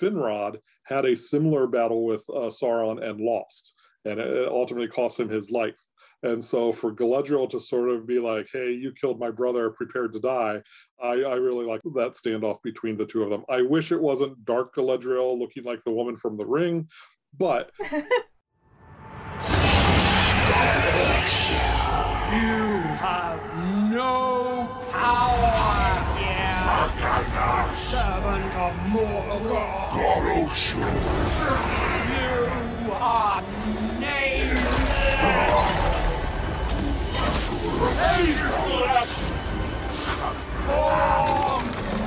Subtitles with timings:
[0.00, 5.28] Finrod had a similar battle with uh, Sauron and lost, and it ultimately cost him
[5.28, 5.80] his life.
[6.22, 10.12] And so for Galadriel to sort of be like, hey, you killed my brother, prepared
[10.12, 10.62] to die,
[11.02, 13.44] I, I really like that standoff between the two of them.
[13.48, 16.88] I wish it wasn't dark Galadriel looking like the woman from the ring,
[17.38, 17.70] but.
[17.80, 17.90] you
[22.98, 23.40] have
[23.90, 25.79] no power here,
[27.90, 29.94] servant of Morgoth.
[32.06, 33.42] You are
[33.98, 34.62] nameless.
[37.98, 39.10] Faceless!
[40.66, 42.06] Formless!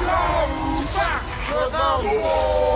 [0.00, 0.22] Go
[0.96, 2.69] back to the void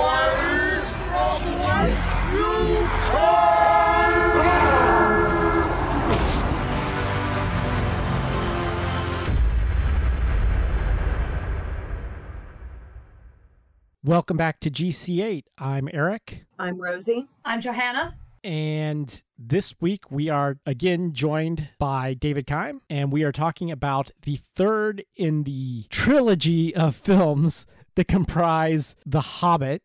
[14.07, 15.45] Welcome back to GC8.
[15.57, 16.45] I'm Eric.
[16.59, 17.27] I'm Rosie.
[17.43, 18.19] I'm Johanna.
[18.45, 24.11] And this week we are again joined by David Kime, and we are talking about
[24.25, 29.81] the third in the trilogy of films that comprise The Hobbit,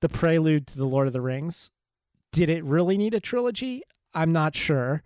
[0.00, 1.70] the prelude to The Lord of the Rings.
[2.32, 3.82] Did it really need a trilogy?
[4.14, 5.02] I'm not sure,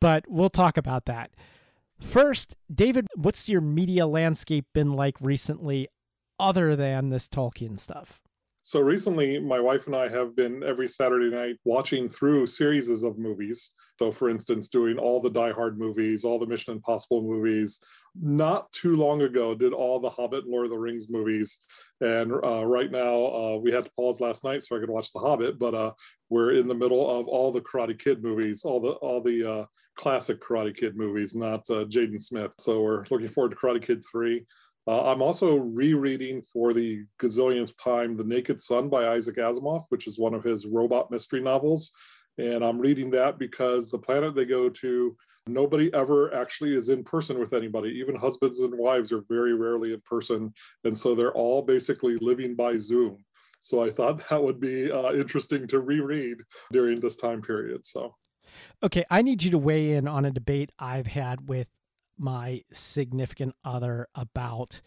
[0.00, 1.32] but we'll talk about that.
[2.00, 5.88] First, David, what's your media landscape been like recently
[6.42, 8.20] other than this Tolkien stuff?
[8.64, 13.18] So recently, my wife and I have been every Saturday night watching through series of
[13.18, 13.72] movies.
[13.98, 17.80] So, for instance, doing all the Die Hard movies, all the Mission Impossible movies.
[18.20, 21.58] Not too long ago, did all the Hobbit and Lord of the Rings movies.
[22.00, 25.12] And uh, right now, uh, we had to pause last night so I could watch
[25.12, 25.58] The Hobbit.
[25.58, 25.92] But uh,
[26.30, 29.64] we're in the middle of all the Karate Kid movies, all the all the uh,
[29.96, 32.52] classic Karate Kid movies, not uh, Jaden Smith.
[32.58, 34.46] So we're looking forward to Karate Kid three.
[34.86, 40.06] Uh, I'm also rereading for the gazillionth time The Naked Sun by Isaac Asimov, which
[40.06, 41.92] is one of his robot mystery novels.
[42.38, 45.16] And I'm reading that because the planet they go to,
[45.46, 47.90] nobody ever actually is in person with anybody.
[47.90, 50.52] Even husbands and wives are very rarely in person.
[50.84, 53.18] And so they're all basically living by Zoom.
[53.60, 56.38] So I thought that would be uh, interesting to reread
[56.72, 57.84] during this time period.
[57.84, 58.16] So.
[58.82, 61.68] Okay, I need you to weigh in on a debate I've had with
[62.22, 64.80] my significant other about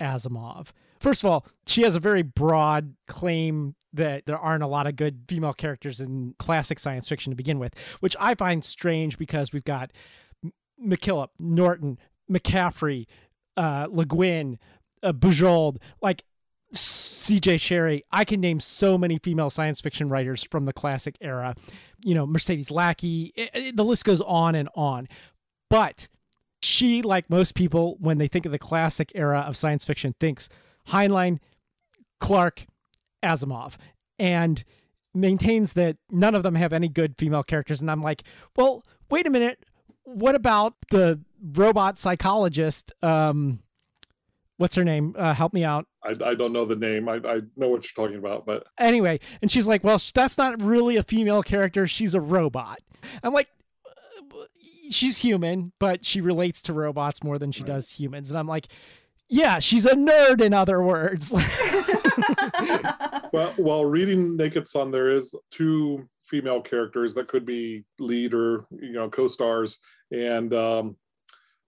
[0.00, 0.68] Asimov.
[1.00, 4.96] First of all, she has a very broad claim that there aren't a lot of
[4.96, 9.52] good female characters in classic science fiction to begin with, which I find strange because
[9.52, 9.90] we've got
[10.82, 11.98] McKillip, Norton,
[12.30, 13.06] McCaffrey,
[13.56, 14.58] uh, Le Guin,
[15.02, 16.24] uh, Bujold, like
[16.72, 17.56] C.J.
[17.56, 18.02] Cherryh.
[18.12, 21.54] I can name so many female science fiction writers from the classic era.
[22.04, 23.32] You know, Mercedes Lackey.
[23.34, 25.08] It, it, the list goes on and on.
[25.70, 26.08] But
[26.66, 30.48] she, like most people, when they think of the classic era of science fiction, thinks
[30.88, 31.38] Heinlein,
[32.20, 32.66] Clarke,
[33.22, 33.74] Asimov,
[34.18, 34.64] and
[35.14, 37.80] maintains that none of them have any good female characters.
[37.80, 38.22] And I'm like,
[38.56, 39.64] well, wait a minute.
[40.04, 42.92] What about the robot psychologist?
[43.02, 43.60] Um,
[44.56, 45.14] what's her name?
[45.16, 45.86] Uh, help me out.
[46.02, 47.08] I, I don't know the name.
[47.08, 50.60] I, I know what you're talking about, but anyway, and she's like, well, that's not
[50.62, 51.86] really a female character.
[51.86, 52.80] She's a robot.
[53.22, 53.48] I'm like,
[54.90, 57.74] she's human, but she relates to robots more than she right.
[57.74, 58.30] does humans.
[58.30, 58.68] And I'm like,
[59.28, 60.40] yeah, she's a nerd.
[60.40, 61.32] In other words.
[63.32, 68.64] well, while reading Naked Sun, there is two female characters that could be lead or
[68.70, 69.78] you know co-stars,
[70.10, 70.96] and um,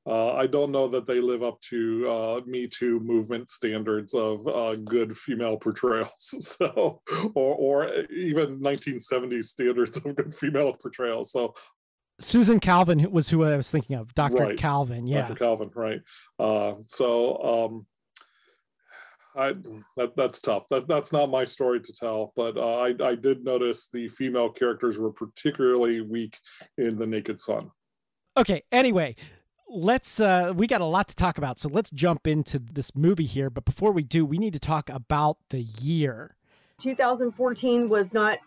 [0.09, 4.47] uh, I don't know that they live up to uh, Me Too movement standards of
[4.49, 6.09] uh, good female portrayals.
[6.59, 7.03] So,
[7.35, 11.33] or, or even 1970s standards of good female portrayals.
[11.33, 11.55] So,
[12.21, 14.15] Susan Calvin was who I was thinking of.
[14.15, 14.37] Dr.
[14.37, 14.59] Right.
[14.59, 15.29] Calvin, yeah.
[15.29, 15.34] Dr.
[15.39, 16.01] Calvin, right.
[16.39, 17.87] Uh, so um,
[19.37, 19.55] I
[19.97, 20.65] that that's tough.
[20.71, 24.51] That that's not my story to tell, but uh, I I did notice the female
[24.51, 26.37] characters were particularly weak
[26.77, 27.71] in the Naked Sun.
[28.37, 28.62] Okay.
[28.73, 29.15] Anyway,
[29.69, 33.26] let's uh we got a lot to talk about, so let's jump into this movie
[33.26, 33.49] here.
[33.49, 36.35] But before we do, we need to talk about the year.
[36.81, 38.38] 2014 was not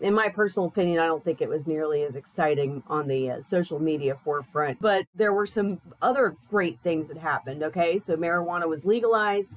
[0.00, 3.42] in my personal opinion, I don't think it was nearly as exciting on the uh,
[3.42, 4.80] social media forefront.
[4.80, 7.62] But there were some other great things that happened.
[7.62, 9.52] Okay, so marijuana was legalized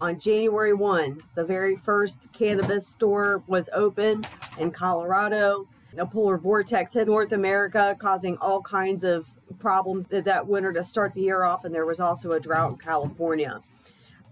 [0.00, 1.22] on January 1.
[1.34, 4.26] The very first cannabis store was open
[4.58, 5.66] in Colorado.
[5.98, 11.14] A polar vortex hit North America, causing all kinds of problems that winter to start
[11.14, 13.62] the year off, and there was also a drought in California.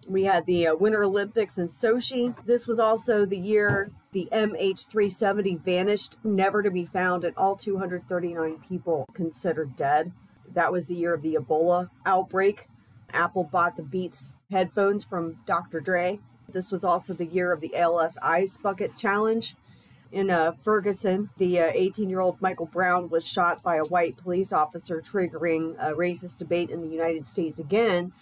[0.08, 2.34] We had the uh, Winter Olympics in Sochi.
[2.44, 8.60] This was also the year the MH370 vanished, never to be found, and all 239
[8.68, 10.12] people considered dead.
[10.52, 12.68] That was the year of the Ebola outbreak.
[13.12, 15.80] Apple bought the Beats headphones from Dr.
[15.80, 16.20] Dre.
[16.48, 19.56] This was also the year of the ALS Ice Bucket Challenge.
[20.12, 24.16] In uh, Ferguson, the 18 uh, year old Michael Brown was shot by a white
[24.16, 28.12] police officer, triggering a racist debate in the United States again.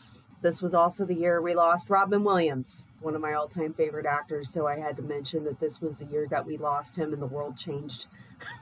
[0.43, 4.07] This was also the year we lost Robin Williams, one of my all time favorite
[4.07, 4.51] actors.
[4.51, 7.23] So I had to mention that this was the year that we lost him and
[7.23, 8.07] the world changed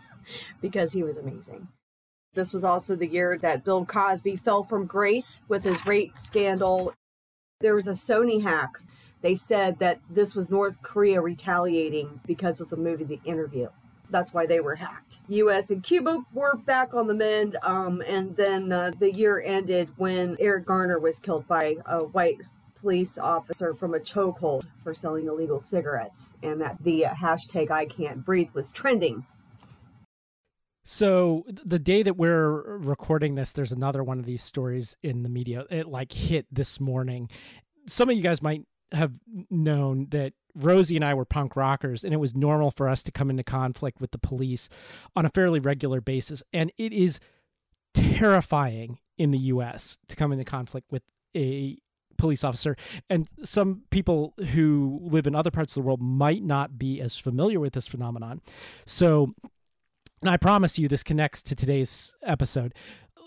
[0.61, 1.69] because he was amazing.
[2.35, 6.93] This was also the year that Bill Cosby fell from grace with his rape scandal.
[7.61, 8.79] There was a Sony hack.
[9.23, 13.69] They said that this was North Korea retaliating because of the movie The Interview.
[14.11, 15.21] That's why they were hacked.
[15.29, 17.57] US and Cuba were back on the mend.
[17.63, 22.41] Um, and then uh, the year ended when Eric Garner was killed by a white
[22.75, 27.85] police officer from a chokehold for selling illegal cigarettes, and that the uh, hashtag I
[27.85, 29.27] can't breathe was trending
[30.85, 35.29] so the day that we're recording this, there's another one of these stories in the
[35.29, 35.65] media.
[35.71, 37.31] It like hit this morning.
[37.87, 39.13] Some of you guys might have
[39.51, 43.13] known that Rosie and I were punk rockers, and it was normal for us to
[43.13, 44.69] come into conflict with the police
[45.15, 46.43] on a fairly regular basis.
[46.53, 47.21] And it is
[47.95, 51.03] terrifying in the US to come into conflict with
[51.37, 51.79] a
[52.17, 52.77] police officer.
[53.09, 57.17] And some people who live in other parts of the world might not be as
[57.17, 58.41] familiar with this phenomenon.
[58.87, 59.35] So
[60.23, 62.75] and I promise you this connects to today's episode.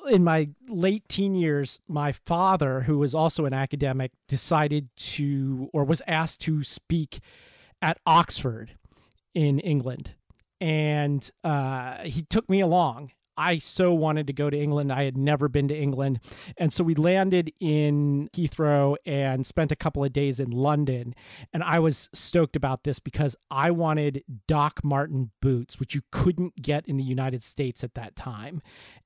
[0.09, 5.83] In my late teen years, my father, who was also an academic, decided to, or
[5.83, 7.19] was asked to speak
[7.81, 8.77] at Oxford
[9.33, 10.15] in England.
[10.59, 13.11] And uh, he took me along.
[13.37, 14.91] I so wanted to go to England.
[14.91, 16.19] I had never been to England.
[16.57, 21.15] And so we landed in Heathrow and spent a couple of days in London.
[21.51, 26.61] And I was stoked about this because I wanted Doc Marten boots, which you couldn't
[26.61, 28.61] get in the United States at that time.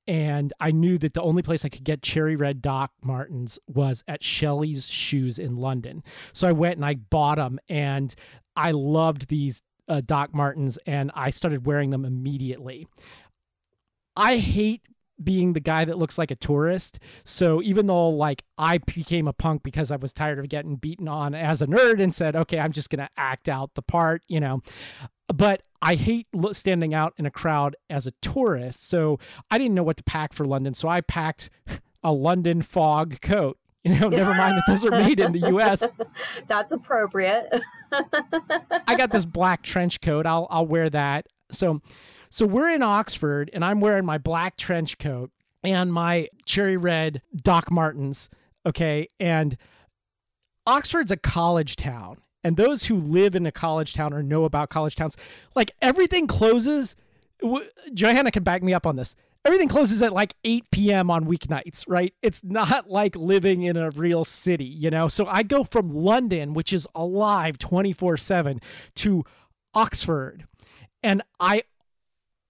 [0.06, 4.04] And I knew that the only place I could get cherry red Doc Martens was
[4.08, 6.02] at Shelley's Shoes in London.
[6.32, 8.14] So I went and I bought them and
[8.56, 12.86] I loved these uh, Doc Martens and I started wearing them immediately.
[14.18, 14.82] I hate
[15.22, 16.98] being the guy that looks like a tourist.
[17.24, 21.08] So even though like I became a punk because I was tired of getting beaten
[21.08, 24.22] on as a nerd and said, okay, I'm just going to act out the part,
[24.28, 24.62] you know.
[25.32, 28.88] But I hate standing out in a crowd as a tourist.
[28.88, 29.18] So
[29.50, 30.74] I didn't know what to pack for London.
[30.74, 31.50] So I packed
[32.02, 33.56] a London fog coat.
[33.84, 35.82] You know, never mind that those are made in the US.
[36.46, 37.48] That's appropriate.
[37.92, 40.26] I got this black trench coat.
[40.26, 41.26] I'll I'll wear that.
[41.52, 41.80] So
[42.30, 45.30] so we're in Oxford, and I'm wearing my black trench coat
[45.62, 48.28] and my cherry red Doc Martens.
[48.66, 49.08] Okay.
[49.18, 49.56] And
[50.66, 52.18] Oxford's a college town.
[52.44, 55.16] And those who live in a college town or know about college towns,
[55.54, 56.94] like everything closes.
[57.42, 59.16] W- Johanna can back me up on this.
[59.44, 61.10] Everything closes at like 8 p.m.
[61.10, 62.14] on weeknights, right?
[62.22, 65.08] It's not like living in a real city, you know?
[65.08, 68.60] So I go from London, which is alive 24 7,
[68.96, 69.24] to
[69.74, 70.46] Oxford.
[71.02, 71.62] And I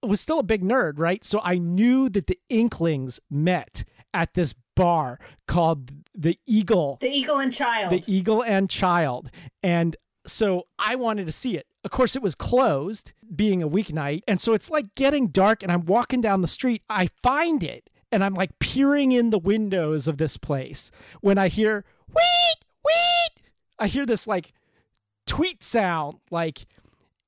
[0.03, 1.25] was still a big nerd, right?
[1.25, 3.85] So I knew that the Inklings met
[4.15, 6.99] at this bar called the Eagle.
[7.01, 7.91] The Eagle and Child.
[7.91, 9.31] The Eagle and Child.
[9.63, 9.97] And
[10.27, 11.67] so I wanted to see it.
[11.85, 14.23] Of course, it was closed, being a weeknight.
[14.29, 16.83] And so it's like getting dark, and I'm walking down the street.
[16.89, 20.91] I find it, and I'm like peering in the windows of this place
[21.21, 23.43] when I hear, wheat, wheat.
[23.79, 24.53] I hear this like
[25.27, 26.67] tweet sound, like,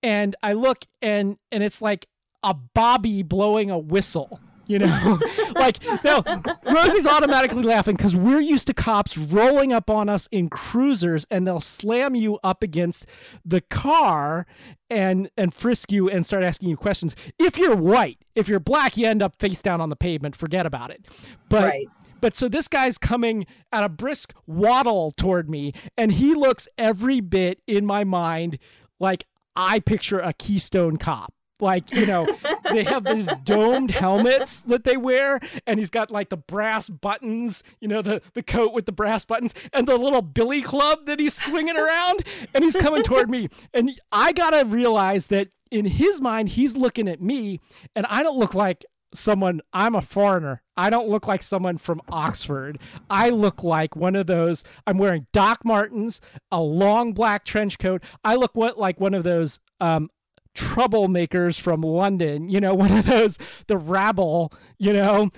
[0.03, 2.07] and I look, and and it's like
[2.43, 5.19] a bobby blowing a whistle you know?
[5.55, 6.23] Like no
[6.71, 11.47] rosie's automatically laughing because we're used to cops rolling up on us in cruisers and
[11.47, 13.05] they'll slam you up against
[13.45, 14.47] the car
[14.89, 17.15] and and frisk you and start asking you questions.
[17.39, 20.65] If you're white if you're black you end up face down on the pavement forget
[20.65, 21.07] about it.
[21.49, 21.89] But right.
[22.23, 27.21] But so this guy's coming at a brisk waddle toward me, and he looks every
[27.21, 28.59] bit in my mind
[28.99, 29.25] like
[29.57, 31.33] I picture a Keystone cop
[31.63, 32.27] like you know
[32.73, 37.63] they have these domed helmets that they wear and he's got like the brass buttons
[37.81, 41.21] you know the the coat with the brass buttons and the little billy club that
[41.21, 42.25] he's swinging around
[42.55, 43.49] and he's coming toward me.
[43.75, 47.61] And i gotta realize that in his mind he's looking at me
[47.95, 50.63] and i don't look like someone i'm a foreigner.
[50.77, 52.79] I don't look like someone from oxford.
[53.11, 58.03] I look like one of those i'm wearing doc martens a long black trench coat.
[58.25, 60.11] I look what like one of those um,
[60.55, 65.31] troublemakers from London, you know, one of those, the rabble, you know,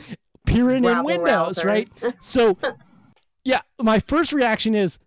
[0.46, 1.66] peering rabble in windows, rouser.
[1.66, 1.88] right?
[2.20, 2.58] So,
[3.44, 4.98] yeah, my first reaction is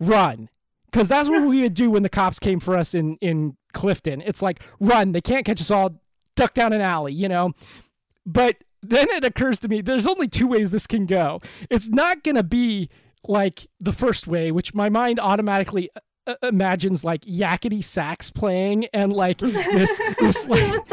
[0.00, 0.48] run.
[0.90, 4.22] Because that's what we would do when the cops came for us in, in Clifton.
[4.24, 5.10] It's like, run.
[5.10, 6.00] They can't catch us all.
[6.36, 7.52] Duck down an alley, you know?
[8.24, 11.40] But then it occurs to me there's only two ways this can go.
[11.70, 12.90] It's not going to be
[13.26, 15.90] like the first way, which my mind automatically
[16.26, 20.88] uh, imagines like yakety sax playing and like this this like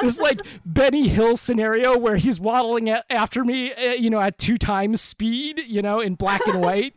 [0.00, 4.58] this like Benny Hill scenario where he's waddling after me, uh, you know, at two
[4.58, 6.94] times speed, you know, in black and white.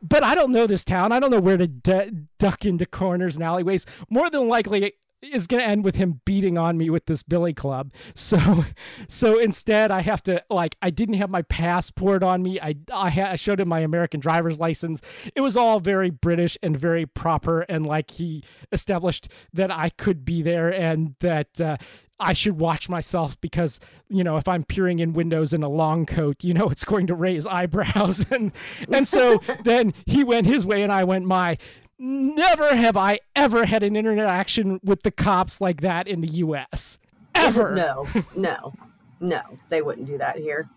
[0.00, 1.10] But I don't know this town.
[1.10, 3.84] I don't know where to d- duck into corners and alleyways.
[4.08, 7.52] More than likely, is going to end with him beating on me with this billy
[7.52, 7.92] club.
[8.14, 8.64] So,
[9.08, 12.60] so instead, I have to like I didn't have my passport on me.
[12.60, 15.00] I I, ha- I showed him my American driver's license.
[15.34, 20.24] It was all very British and very proper, and like he established that I could
[20.24, 21.60] be there and that.
[21.60, 21.76] Uh,
[22.20, 26.04] I should watch myself because you know if I'm peering in windows in a long
[26.04, 28.52] coat, you know it's going to raise eyebrows, and
[28.92, 31.58] and so then he went his way and I went my
[31.98, 36.98] never have I ever had an interaction with the cops like that in the US.
[37.34, 37.74] Ever.
[37.74, 38.72] No, no,
[39.20, 39.40] no.
[39.68, 40.68] They wouldn't do that here.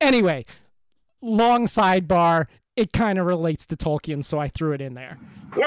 [0.00, 0.46] Anyway,
[1.20, 2.46] long sidebar.
[2.76, 5.18] It kind of relates to Tolkien, so I threw it in there.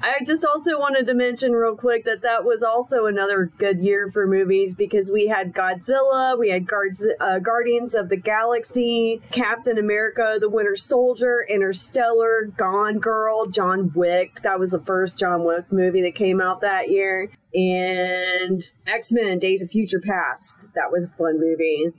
[0.00, 4.12] I just also wanted to mention real quick that that was also another good year
[4.12, 9.76] for movies because we had Godzilla, we had Guards, uh, Guardians of the Galaxy, Captain
[9.76, 14.42] America, The Winter Soldier, Interstellar, Gone Girl, John Wick.
[14.42, 17.32] That was the first John Wick movie that came out that year.
[17.52, 20.72] And X Men Days of Future Past.
[20.76, 21.90] That was a fun movie.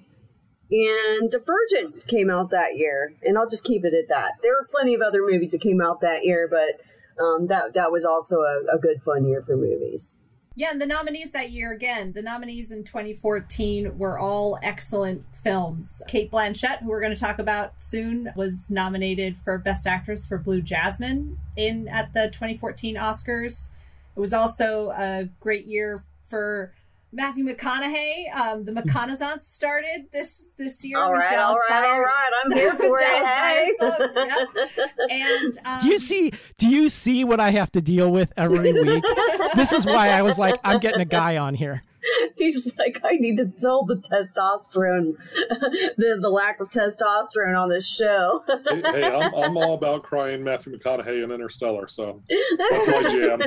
[0.72, 3.12] And Divergent came out that year.
[3.24, 4.36] And I'll just keep it at that.
[4.42, 6.80] There were plenty of other movies that came out that year, but
[7.20, 10.16] um, that that was also a, a good fun year for movies.
[10.56, 16.02] Yeah, and the nominees that year again, the nominees in 2014 were all excellent films.
[16.08, 20.38] Cate Blanchett, who we're going to talk about soon, was nominated for Best Actress for
[20.38, 23.70] Blue Jasmine in at the 2014 Oscars.
[24.18, 26.74] It was also a great year for
[27.12, 28.34] Matthew McConaughey.
[28.36, 31.00] Um, the McConaissance started this this year.
[31.00, 32.32] All right, all right, all right.
[32.44, 33.26] I'm here for it.
[33.26, 33.72] Hey.
[35.10, 36.32] And um, do you see?
[36.58, 39.04] Do you see what I have to deal with every week?
[39.56, 41.84] this is why I was like, I'm getting a guy on here.
[42.38, 45.16] He's like, I need to fill the testosterone,
[45.98, 48.42] the the lack of testosterone on this show.
[48.48, 52.22] hey, hey I'm, I'm all about crying Matthew McConaughey in Interstellar, so
[52.58, 53.42] that's my jam.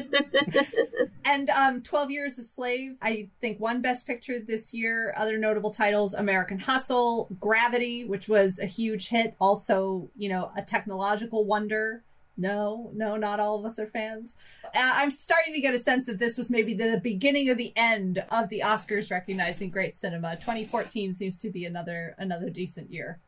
[1.24, 5.14] And um, 12 Years a Slave, I think won Best Picture this year.
[5.16, 10.62] Other notable titles American Hustle, Gravity, which was a huge hit, also, you know, a
[10.62, 12.02] technological wonder.
[12.36, 14.34] No, no, not all of us are fans.
[14.64, 17.72] Uh, I'm starting to get a sense that this was maybe the beginning of the
[17.76, 20.36] end of the Oscars recognizing great cinema.
[20.36, 23.20] 2014 seems to be another another decent year.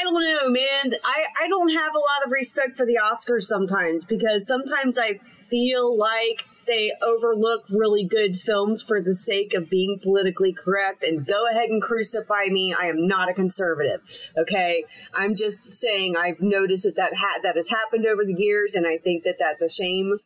[0.00, 0.98] I don't know, man.
[1.04, 5.14] I, I don't have a lot of respect for the Oscars sometimes because sometimes I
[5.48, 11.26] feel like they overlook really good films for the sake of being politically correct and
[11.26, 12.72] go ahead and crucify me.
[12.74, 14.00] I am not a conservative.
[14.36, 14.84] Okay.
[15.14, 18.86] I'm just saying I've noticed that that, ha- that has happened over the years and
[18.86, 20.18] I think that that's a shame.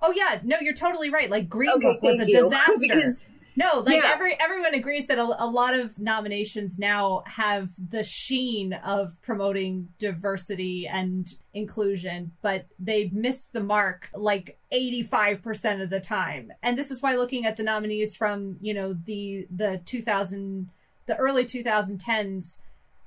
[0.00, 1.28] Oh yeah, no, you're totally right.
[1.28, 2.42] Like Green Okay, Book was a you.
[2.44, 2.72] disaster.
[2.80, 3.26] Because-
[3.58, 4.12] no, like Yeah.
[4.14, 9.88] every everyone agrees that a, a lot of nominations now have the sheen of promoting
[9.98, 16.52] diversity and inclusion, but they miss the mark like 85% of the time.
[16.62, 20.70] And this is why looking at the nominees from, you know, the the 2000
[21.06, 22.58] the early 2010s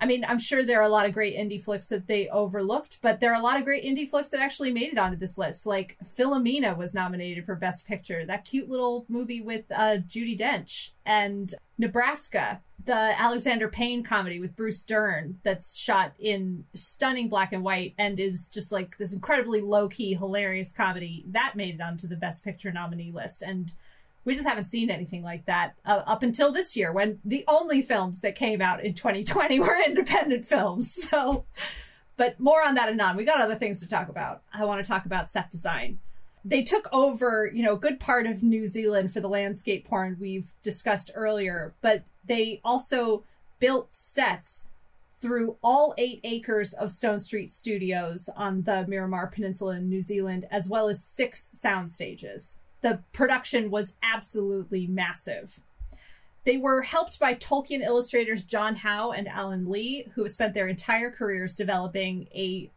[0.02, 2.98] I mean, I'm sure there are a lot of great indie flicks that they overlooked,
[3.04, 5.38] but there are a lot of great indie flicks that actually made it onto this
[5.38, 5.68] list.
[5.68, 10.90] Like Philomena was nominated for Best Picture, that cute little movie with uh, Judi Dench,
[11.06, 17.64] and Nebraska, the Alexander Payne comedy with Bruce Dern, that's shot in stunning black and
[17.64, 21.26] white and is just like this incredibly low key, hilarious comedy.
[21.28, 23.72] That made it onto the Best Picture nominee list, and
[24.24, 27.82] we just haven't seen anything like that uh, up until this year when the only
[27.82, 31.46] films that came out in 2020 were independent films so.
[32.18, 33.18] But more on that anon.
[33.18, 34.44] We got other things to talk about.
[34.54, 35.98] I want to talk about set design.
[36.46, 40.18] They took over you know a good part of new zealand for the landscape porn
[40.20, 43.24] we've discussed earlier but they also
[43.60, 44.66] built sets
[45.22, 50.48] through all eight acres of Stone Street Studios on the Miramar Peninsula in New Zealand,
[50.50, 55.60] as well as six sound stages the production was absolutely massive.
[56.44, 60.68] They were helped by Tolkien illustrators John Howe and Alan Lee, who have spent their
[60.68, 62.72] entire careers developing a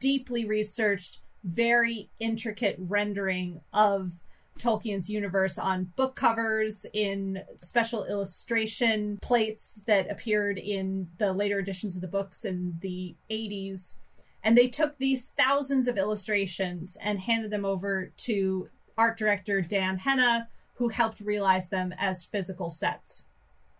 [0.00, 4.12] deeply researched, very intricate rendering of
[4.58, 11.94] Tolkien's universe on book covers, in special illustration plates that appeared in the later editions
[11.94, 13.94] of the books in the 80s.
[14.42, 19.98] And they took these thousands of illustrations and handed them over to art director Dan
[19.98, 23.24] Hennah, who helped realize them as physical sets.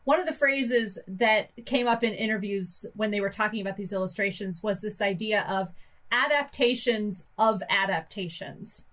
[0.04, 3.92] one of the phrases that came up in interviews when they were talking about these
[3.92, 5.71] illustrations was this idea of
[6.12, 8.85] adaptations of adaptations.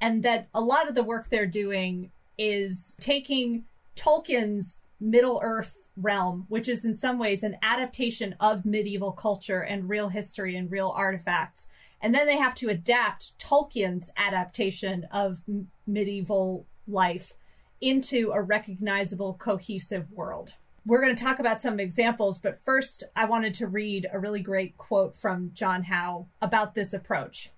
[0.00, 3.64] And that a lot of the work they're doing is taking
[3.94, 9.88] Tolkien's Middle Earth realm, which is in some ways an adaptation of medieval culture and
[9.88, 11.68] real history and real artifacts.
[12.04, 17.32] And then they have to adapt Tolkien's adaptation of m- medieval life
[17.80, 20.52] into a recognizable, cohesive world.
[20.84, 24.42] We're going to talk about some examples, but first, I wanted to read a really
[24.42, 27.48] great quote from John Howe about this approach.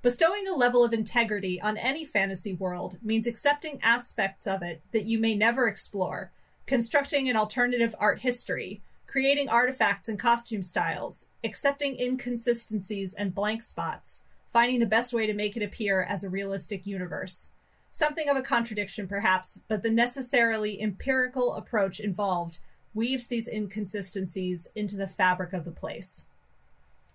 [0.00, 5.04] Bestowing a level of integrity on any fantasy world means accepting aspects of it that
[5.04, 6.32] you may never explore,
[6.64, 8.80] constructing an alternative art history,
[9.14, 15.32] creating artifacts and costume styles, accepting inconsistencies and blank spots, finding the best way to
[15.32, 17.46] make it appear as a realistic universe.
[17.92, 22.58] Something of a contradiction, perhaps, but the necessarily empirical approach involved
[22.92, 26.24] weaves these inconsistencies into the fabric of the place.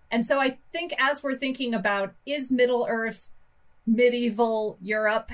[0.09, 3.27] And so I think as we're thinking about is Middle Earth
[3.85, 5.33] medieval Europe?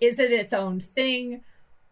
[0.00, 1.42] Is it its own thing?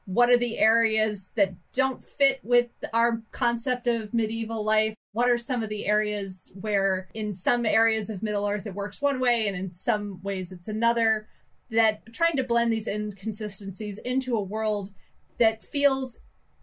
[0.05, 4.95] What are the areas that don't fit with our concept of medieval life?
[5.13, 9.01] What are some of the areas where, in some areas of Middle Earth, it works
[9.01, 11.29] one way and in some ways it's another?
[11.73, 14.91] that trying to blend these inconsistencies into a world
[15.39, 16.19] that feels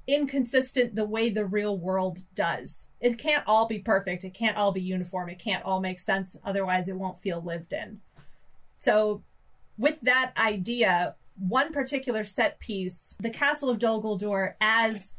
[0.08, 2.88] inconsistent the way the real world does.
[3.02, 4.24] It can't all be perfect.
[4.24, 5.30] It can't all be uniform.
[5.30, 6.38] It can't all make sense.
[6.46, 8.00] Otherwise, it won't feel lived in.
[8.78, 9.24] So,
[9.78, 15.14] with that idea, one particular set piece, the Castle of Dol Guldur, as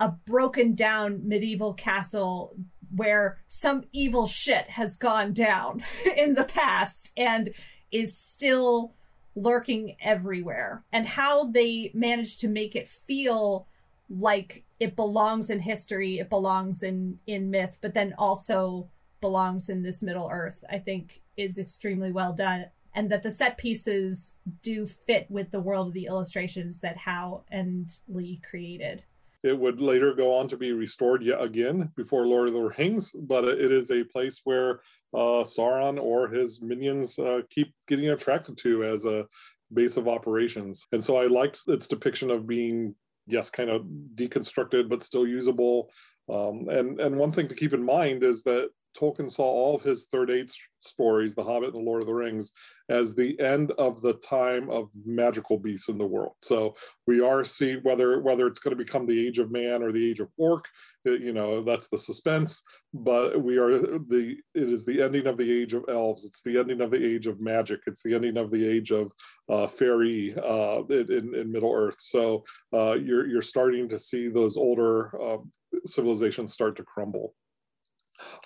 [0.00, 2.56] a broken down medieval castle
[2.94, 5.82] where some evil shit has gone down
[6.16, 7.50] in the past and
[7.90, 8.94] is still
[9.34, 13.66] lurking everywhere and how they managed to make it feel
[14.10, 18.86] like it belongs in history it belongs in in myth but then also
[19.22, 23.56] belongs in this middle earth i think is extremely well done and that the set
[23.58, 29.02] pieces do fit with the world of the illustrations that howe and lee created
[29.42, 33.12] it would later go on to be restored yet again before Lord of the Rings,
[33.12, 34.80] but it is a place where
[35.14, 39.26] uh, Sauron or his minions uh, keep getting attracted to as a
[39.72, 40.86] base of operations.
[40.92, 42.94] And so I liked its depiction of being,
[43.26, 45.90] yes, kind of deconstructed, but still usable.
[46.32, 49.82] Um, and and one thing to keep in mind is that Tolkien saw all of
[49.82, 52.52] his third age stories, The Hobbit and The Lord of the Rings,
[52.88, 56.34] as the end of the time of magical beasts in the world.
[56.42, 56.74] So
[57.06, 60.10] we are seeing whether whether it's going to become the age of man or the
[60.10, 60.66] age of orc,
[61.04, 62.62] you know, that's the suspense.
[62.92, 66.24] But we are the it is the ending of the age of elves.
[66.24, 67.80] It's the ending of the age of magic.
[67.86, 69.12] It's the ending of the age of
[69.48, 71.98] uh, fairy uh, in, in Middle Earth.
[72.00, 75.38] So uh, you're you're starting to see those older uh,
[75.86, 77.34] civilizations start to crumble.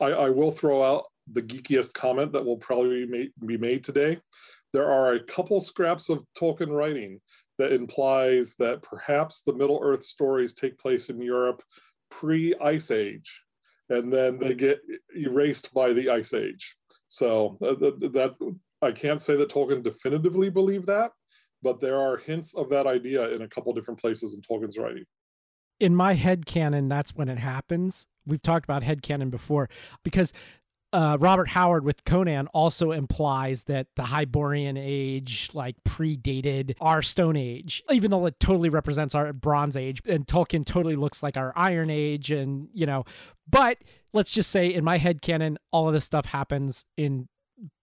[0.01, 4.19] I, I will throw out the geekiest comment that will probably be made, today.
[4.73, 7.21] There are a couple scraps of Tolkien writing
[7.59, 11.63] that implies that perhaps the Middle Earth stories take place in Europe
[12.11, 13.43] pre Ice Age,
[13.89, 14.81] and then they get
[15.17, 16.77] erased by the Ice Age.
[17.09, 18.35] So uh, that
[18.83, 21.13] I can't say that Tolkien definitively believed that,
[21.63, 25.05] but there are hints of that idea in a couple different places in Tolkien's writing
[25.81, 28.07] in my head canon, that's when it happens.
[28.27, 29.69] We've talked about head canon before
[30.03, 30.33] because
[30.93, 37.37] uh, Robert Howard with Conan also implies that the Hyborian age like predated our Stone
[37.37, 41.53] Age, even though it totally represents our Bronze Age, and Tolkien totally looks like our
[41.57, 43.05] Iron Age, and you know.
[43.49, 43.79] But
[44.13, 47.29] let's just say, in my head canon, all of this stuff happens in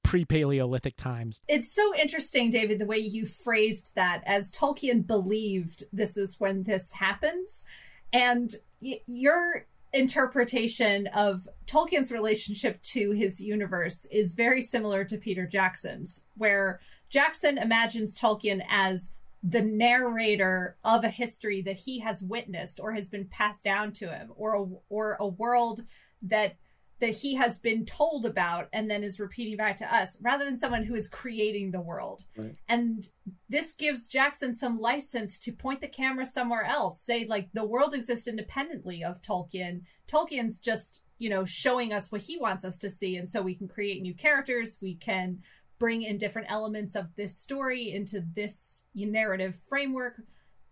[0.03, 1.41] pre-Paleolithic times.
[1.47, 6.63] It's so interesting, David, the way you phrased that as Tolkien believed this is when
[6.63, 7.63] this happens,
[8.11, 15.45] and y- your interpretation of Tolkien's relationship to his universe is very similar to Peter
[15.45, 19.11] Jackson's, where Jackson imagines Tolkien as
[19.43, 24.07] the narrator of a history that he has witnessed or has been passed down to
[24.07, 25.83] him or a, or a world
[26.21, 26.55] that
[27.03, 30.57] that he has been told about and then is repeating back to us rather than
[30.57, 32.23] someone who is creating the world.
[32.37, 32.55] Right.
[32.69, 33.05] And
[33.49, 37.93] this gives Jackson some license to point the camera somewhere else, say like the world
[37.93, 39.81] exists independently of Tolkien.
[40.07, 43.53] Tolkien's just, you know, showing us what he wants us to see and so we
[43.53, 45.39] can create new characters, we can
[45.79, 50.21] bring in different elements of this story into this narrative framework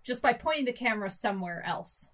[0.06, 2.08] just by pointing the camera somewhere else.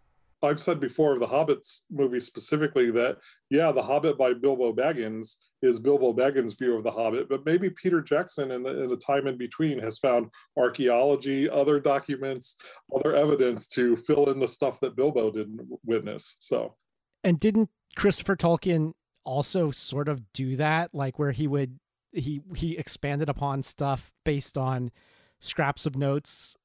[0.43, 3.17] I've said before of the Hobbits movie specifically that,
[3.50, 7.71] yeah, The Hobbit by Bilbo Baggins is Bilbo Baggins' view of The Hobbit, but maybe
[7.71, 12.56] Peter Jackson in the, in the time in between has found archaeology, other documents,
[12.95, 16.36] other evidence to fill in the stuff that Bilbo didn't witness.
[16.39, 16.76] So,
[17.23, 21.80] and didn't Christopher Tolkien also sort of do that, like where he would
[22.12, 24.91] he he expanded upon stuff based on
[25.39, 26.56] scraps of notes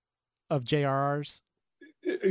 [0.51, 1.43] of JRR's?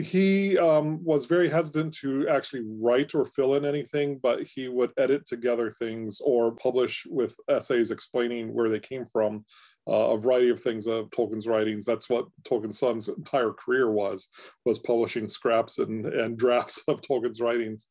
[0.01, 4.91] He um, was very hesitant to actually write or fill in anything, but he would
[4.97, 9.45] edit together things or publish with essays explaining where they came from.
[9.87, 11.85] Uh, a variety of things of Tolkien's writings.
[11.85, 14.29] That's what Tolkien's son's entire career was,
[14.63, 17.87] was publishing scraps and, and drafts of Tolkien's writings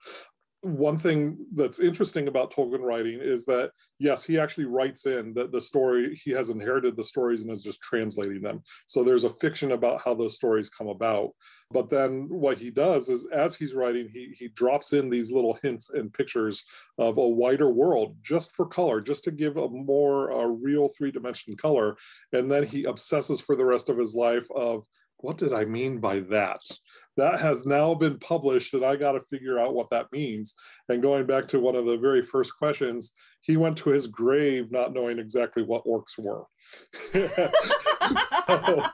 [0.63, 5.53] one thing that's interesting about Tolkien writing is that yes, he actually writes in that
[5.53, 8.63] the story he has inherited the stories and is just translating them.
[8.87, 11.31] So there's a fiction about how those stories come about.
[11.71, 15.59] But then what he does is as he's writing, he he drops in these little
[15.63, 16.63] hints and pictures
[16.99, 21.57] of a wider world just for color, just to give a more uh, real three-dimension
[21.57, 21.97] color.
[22.33, 24.85] And then he obsesses for the rest of his life of
[25.23, 26.61] what did I mean by that?
[27.17, 30.55] That has now been published, and I got to figure out what that means.
[30.89, 34.71] And going back to one of the very first questions, he went to his grave
[34.71, 36.45] not knowing exactly what orcs were.
[38.31, 38.85] so,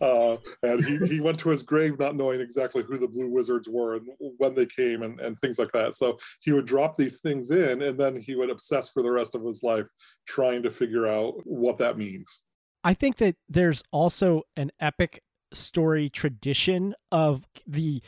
[0.00, 3.68] uh, and he, he went to his grave not knowing exactly who the blue wizards
[3.68, 5.94] were and when they came and, and things like that.
[5.94, 9.34] So he would drop these things in and then he would obsess for the rest
[9.34, 9.88] of his life
[10.26, 12.42] trying to figure out what that means.
[12.84, 18.02] I think that there's also an epic story tradition of the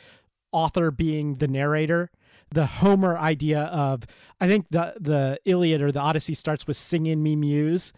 [0.51, 2.09] author being the narrator.
[2.51, 4.03] The Homer idea of
[4.39, 7.91] I think the the Iliad or the Odyssey starts with "Sing in me, Muse."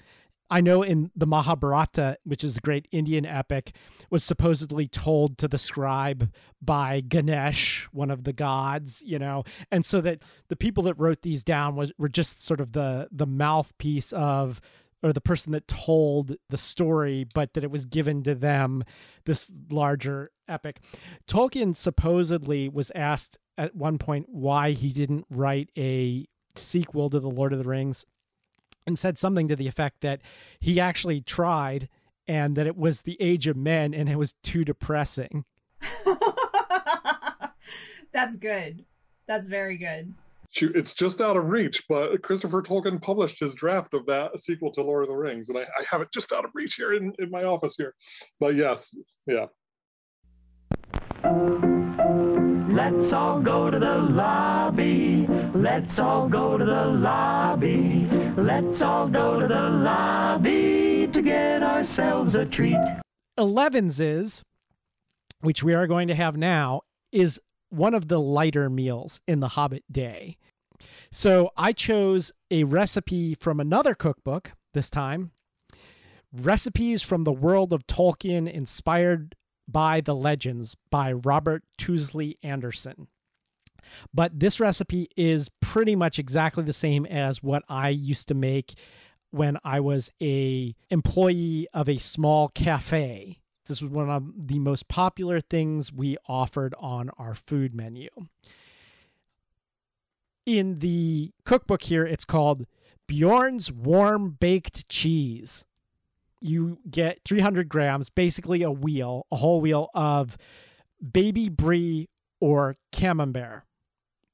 [0.50, 3.76] I know in the Mahabharata, which is the great Indian epic,
[4.10, 6.32] was supposedly told to the scribe
[6.62, 11.22] by Ganesh, one of the gods, you know, and so that the people that wrote
[11.22, 14.62] these down was were just sort of the the mouthpiece of
[15.04, 18.84] or the person that told the story, but that it was given to them,
[19.26, 20.82] this larger epic.
[21.28, 27.30] Tolkien supposedly was asked at one point why he didn't write a sequel to The
[27.30, 28.06] Lord of the Rings
[28.86, 30.22] and said something to the effect that
[30.60, 31.90] he actually tried
[32.28, 35.46] and that it was the age of men and it was too depressing.
[38.12, 38.86] That's good.
[39.28, 40.16] That's very good
[40.56, 44.84] it's just out of reach, but Christopher Tolkien published his draft of that sequel to
[44.84, 47.14] Lord of the Rings, and I, I have it just out of reach here in,
[47.20, 47.94] in my office here.
[48.40, 49.48] But yes, yeah.
[52.70, 55.26] Let's all go to the lobby.
[55.56, 58.08] Let's all go to the lobby.
[58.38, 62.78] Let's all go to the lobby to get ourselves a treat.
[63.38, 64.44] Elevenses is,
[65.42, 66.82] which we are going to have now,
[67.12, 67.40] is
[67.78, 70.38] one of the lighter meals in the Hobbit day.
[71.12, 75.32] So I chose a recipe from another cookbook this time
[76.34, 79.36] Recipes from the World of Tolkien Inspired
[79.68, 83.08] by the Legends by Robert Tuesley Anderson.
[84.14, 88.78] But this recipe is pretty much exactly the same as what I used to make
[89.32, 94.88] when I was a employee of a small cafe this was one of the most
[94.88, 98.10] popular things we offered on our food menu.
[100.46, 102.66] In the cookbook here, it's called
[103.08, 105.66] Beorn's Warm Baked Cheese.
[106.40, 110.38] You get 300 grams, basically a wheel, a whole wheel of
[111.12, 113.64] baby brie or camembert,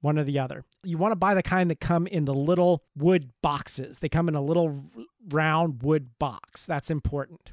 [0.02, 0.66] one or the other.
[0.84, 4.00] You want to buy the kind that come in the little wood boxes.
[4.00, 4.84] They come in a little
[5.30, 6.66] round wood box.
[6.66, 7.52] That's important.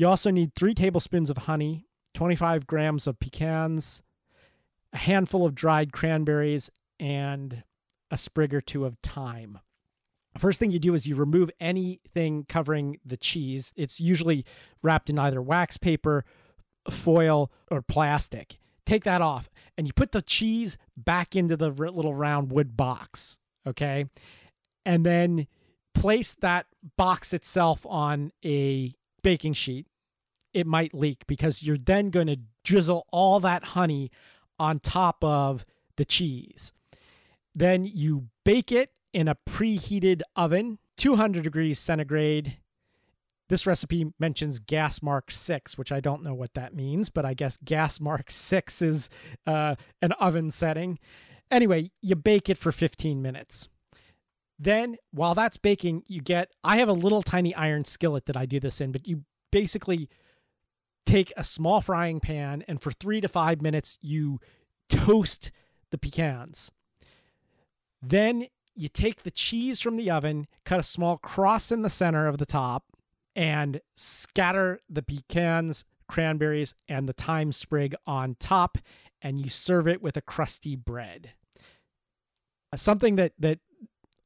[0.00, 1.84] You also need three tablespoons of honey,
[2.14, 4.02] 25 grams of pecans,
[4.94, 7.64] a handful of dried cranberries, and
[8.10, 9.58] a sprig or two of thyme.
[10.38, 13.74] First thing you do is you remove anything covering the cheese.
[13.76, 14.46] It's usually
[14.82, 16.24] wrapped in either wax paper,
[16.88, 18.56] foil, or plastic.
[18.86, 23.36] Take that off and you put the cheese back into the little round wood box.
[23.66, 24.06] Okay.
[24.86, 25.46] And then
[25.94, 29.86] place that box itself on a baking sheet
[30.52, 34.10] it might leak because you're then going to drizzle all that honey
[34.58, 35.64] on top of
[35.96, 36.72] the cheese.
[37.54, 42.58] Then you bake it in a preheated oven, 200 degrees centigrade.
[43.48, 47.34] This recipe mentions gas mark 6, which I don't know what that means, but I
[47.34, 49.08] guess gas mark 6 is
[49.46, 50.98] uh, an oven setting.
[51.50, 53.68] Anyway, you bake it for 15 minutes.
[54.56, 58.44] Then, while that's baking, you get I have a little tiny iron skillet that I
[58.44, 60.08] do this in, but you basically
[61.10, 64.38] take a small frying pan and for three to five minutes you
[64.88, 65.50] toast
[65.90, 66.70] the pecans.
[68.00, 68.46] Then
[68.76, 72.38] you take the cheese from the oven, cut a small cross in the center of
[72.38, 72.84] the top,
[73.34, 78.78] and scatter the pecans, cranberries, and the thyme sprig on top,
[79.20, 81.32] and you serve it with a crusty bread.
[82.74, 83.58] Something that that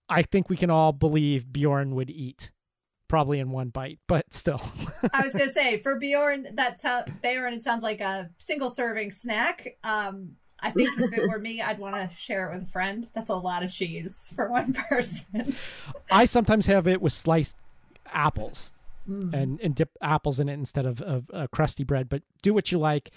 [0.08, 2.50] I think we can all believe Beorn would eat,
[3.14, 4.60] probably in one bite, but still.
[5.12, 9.12] I was gonna say for Beorn, that so- Beorn, it sounds like a single serving
[9.12, 9.76] snack.
[9.84, 13.06] Um, I think if it were me, I'd want to share it with a friend.
[13.14, 15.54] That's a lot of cheese for one person.
[16.10, 17.56] I sometimes have it with sliced
[18.12, 18.72] apples
[19.08, 19.34] Mm.
[19.34, 22.08] and, and dip apples in it instead of, of uh, crusty bread.
[22.08, 23.10] But do what you like.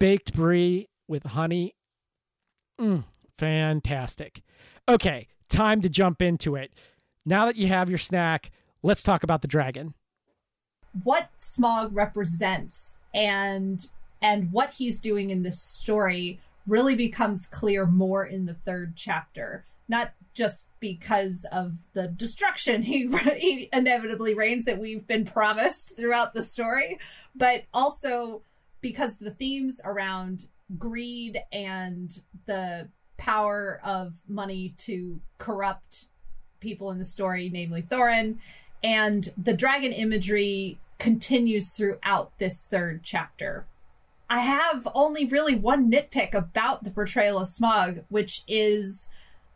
[0.00, 1.74] Baked brie with honey.
[2.80, 3.04] Mm,
[3.36, 4.40] fantastic.
[4.88, 6.72] Okay, time to jump into it.
[7.26, 8.50] Now that you have your snack,
[8.82, 9.94] let's talk about the dragon.
[11.04, 13.86] what Smaug represents and
[14.20, 19.64] and what he's doing in this story really becomes clear more in the third chapter.
[19.88, 26.34] Not just because of the destruction he, he inevitably rains that we've been promised throughout
[26.34, 26.98] the story,
[27.34, 28.42] but also
[28.80, 30.46] because the themes around
[30.78, 36.06] greed and the power of money to corrupt
[36.60, 38.38] people in the story, namely Thorin,
[38.82, 43.66] and the dragon imagery continues throughout this third chapter.
[44.30, 49.08] I have only really one nitpick about the portrayal of Smaug, which is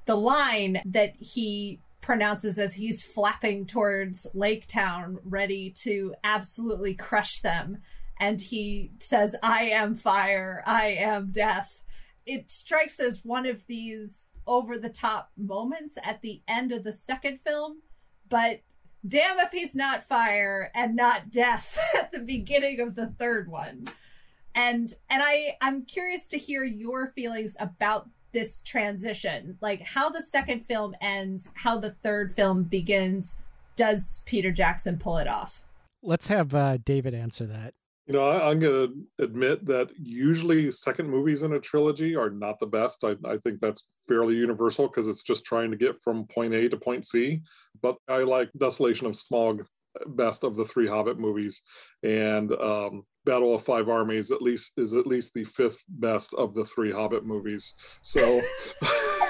[0.06, 7.40] the line that he pronounces as he's flapping towards Lake Town, ready to absolutely crush
[7.40, 7.78] them.
[8.18, 11.82] And he says, I am fire, I am death.
[12.24, 16.92] It strikes as one of these over the top moments at the end of the
[16.92, 17.82] second film,
[18.28, 18.60] but
[19.06, 23.88] damn if he's not fire and not death at the beginning of the third one.
[24.54, 29.58] And and i i'm curious to hear your feelings about this transition.
[29.60, 33.36] Like how the second film ends how the third film begins.
[33.76, 35.62] Does peter jackson pull it off?
[36.02, 37.74] Let's have uh, David answer that.
[38.06, 38.88] You know, I, I'm going
[39.18, 43.04] to admit that usually second movies in a trilogy are not the best.
[43.04, 46.68] I, I think that's fairly universal because it's just trying to get from point A
[46.68, 47.42] to point C.
[47.80, 49.64] But I like Desolation of Smaug
[50.06, 51.62] best of the three Hobbit movies,
[52.02, 56.54] and um, Battle of Five Armies at least is at least the fifth best of
[56.54, 57.74] the three Hobbit movies.
[58.02, 58.40] So.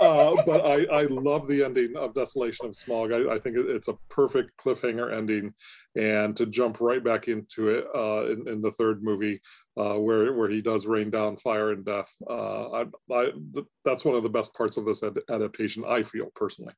[0.00, 3.12] uh, but I, I love the ending of Desolation of Smaug.
[3.12, 5.54] I, I think it's a perfect cliffhanger ending,
[5.96, 9.40] and to jump right back into it uh, in, in the third movie,
[9.76, 12.10] uh, where where he does rain down fire and death.
[12.28, 15.84] Uh, I, I, th- that's one of the best parts of this ad- adaptation.
[15.86, 16.74] I feel personally.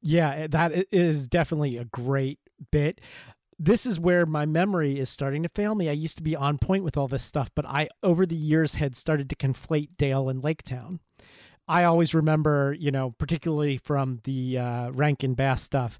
[0.00, 2.38] Yeah, that is definitely a great
[2.70, 3.00] bit.
[3.58, 5.88] This is where my memory is starting to fail me.
[5.88, 8.74] I used to be on point with all this stuff, but I, over the years,
[8.74, 11.00] had started to conflate Dale and Lake Town.
[11.68, 15.98] I always remember, you know, particularly from the uh, Rankin Bass stuff,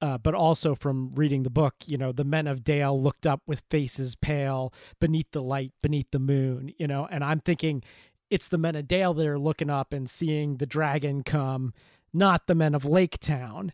[0.00, 3.40] uh, but also from reading the book, you know, the men of Dale looked up
[3.46, 7.82] with faces pale beneath the light, beneath the moon, you know, and I'm thinking
[8.30, 11.72] it's the men of Dale that are looking up and seeing the dragon come,
[12.12, 13.72] not the men of Lake Town.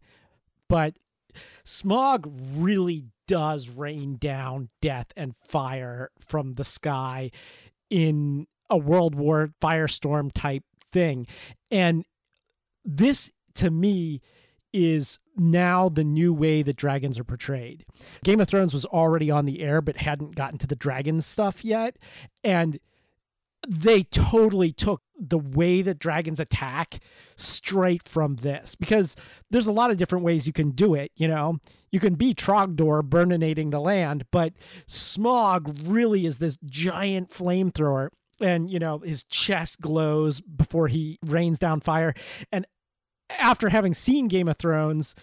[0.68, 0.94] But
[1.64, 7.30] Smaug really does rain down death and fire from the sky
[7.90, 10.64] in a World War firestorm type
[10.94, 11.26] thing.
[11.70, 12.04] And
[12.84, 14.22] this, to me,
[14.72, 17.84] is now the new way that dragons are portrayed.
[18.24, 21.64] Game of Thrones was already on the air, but hadn't gotten to the dragon stuff
[21.64, 21.96] yet.
[22.42, 22.80] And
[23.68, 26.98] they totally took the way that dragons attack
[27.36, 29.16] straight from this because
[29.50, 31.12] there's a lot of different ways you can do it.
[31.16, 31.58] You know,
[31.90, 34.52] you can be Trogdor burninating the land, but
[34.88, 38.08] Smaug really is this giant flamethrower.
[38.40, 42.14] And, you know, his chest glows before he rains down fire.
[42.52, 42.66] And
[43.30, 45.14] after having seen Game of Thrones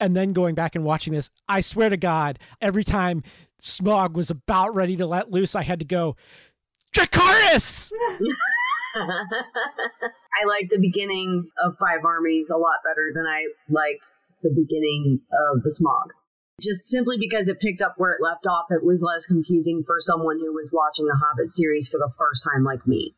[0.00, 3.22] and then going back and watching this, I swear to God, every time
[3.62, 6.16] Smaug was about ready to let loose, I had to go,
[6.92, 7.92] Dracarys!
[8.94, 14.10] I like the beginning of Five Armies a lot better than I liked
[14.42, 15.20] the beginning
[15.50, 16.10] of the Smaug.
[16.60, 19.96] Just simply because it picked up where it left off, it was less confusing for
[19.98, 23.14] someone who was watching the Hobbit series for the first time like me.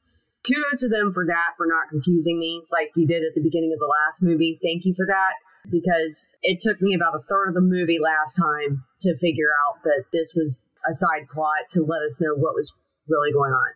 [0.47, 3.73] Kudos to them for that, for not confusing me like you did at the beginning
[3.73, 4.59] of the last movie.
[4.63, 5.35] Thank you for that
[5.71, 9.83] because it took me about a third of the movie last time to figure out
[9.85, 12.75] that this was a side plot to let us know what was
[13.09, 13.73] really going on.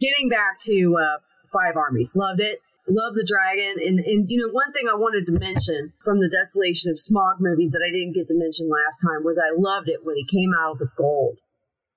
[0.00, 1.18] Getting back to uh,
[1.52, 2.60] Five Armies, loved it.
[2.88, 3.82] Love the dragon.
[3.82, 7.42] And, and, you know, one thing I wanted to mention from the Desolation of Smaug
[7.42, 10.24] movie that I didn't get to mention last time was I loved it when he
[10.24, 11.38] came out of the gold.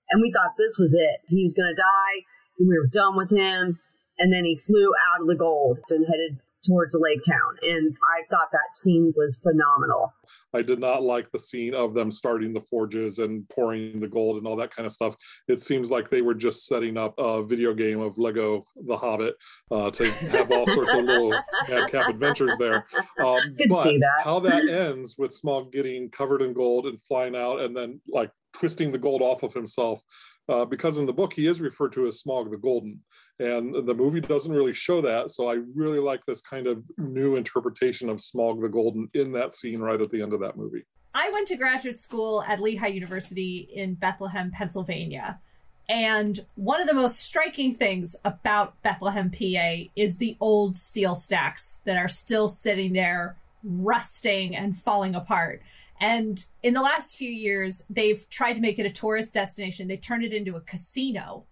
[0.10, 1.22] And we thought this was it.
[1.30, 2.26] He was going to die.
[2.58, 3.78] And we were done with him.
[4.18, 7.58] And then he flew out of the gold and headed towards lake town.
[7.62, 10.14] And I thought that scene was phenomenal.
[10.54, 14.38] I did not like the scene of them starting the forges and pouring the gold
[14.38, 15.16] and all that kind of stuff.
[15.48, 19.36] It seems like they were just setting up a video game of Lego The Hobbit
[19.70, 21.32] uh, to have all sorts of little
[21.70, 22.88] madcap adventures there.
[23.24, 24.24] Um, but see that.
[24.24, 28.32] how that ends with Smaug getting covered in gold and flying out and then like
[28.54, 30.04] twisting the gold off of himself.
[30.50, 33.00] Uh, because in the book he is referred to as Smaug the Golden,
[33.38, 35.30] and the movie doesn't really show that.
[35.30, 39.54] So I really like this kind of new interpretation of Smaug the Golden in that
[39.54, 40.84] scene right at the end of that movie.
[41.14, 45.40] I went to graduate school at Lehigh University in Bethlehem, Pennsylvania.
[45.88, 51.78] And one of the most striking things about Bethlehem, PA is the old steel stacks
[51.86, 55.62] that are still sitting there, rusting and falling apart.
[56.00, 59.88] And in the last few years, they've tried to make it a tourist destination.
[59.88, 61.46] They turned it into a casino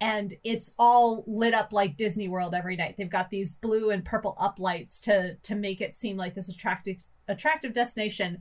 [0.00, 2.94] and it's all lit up like Disney World every night.
[2.96, 7.04] They've got these blue and purple uplights to to make it seem like this attractive
[7.26, 8.38] attractive destination.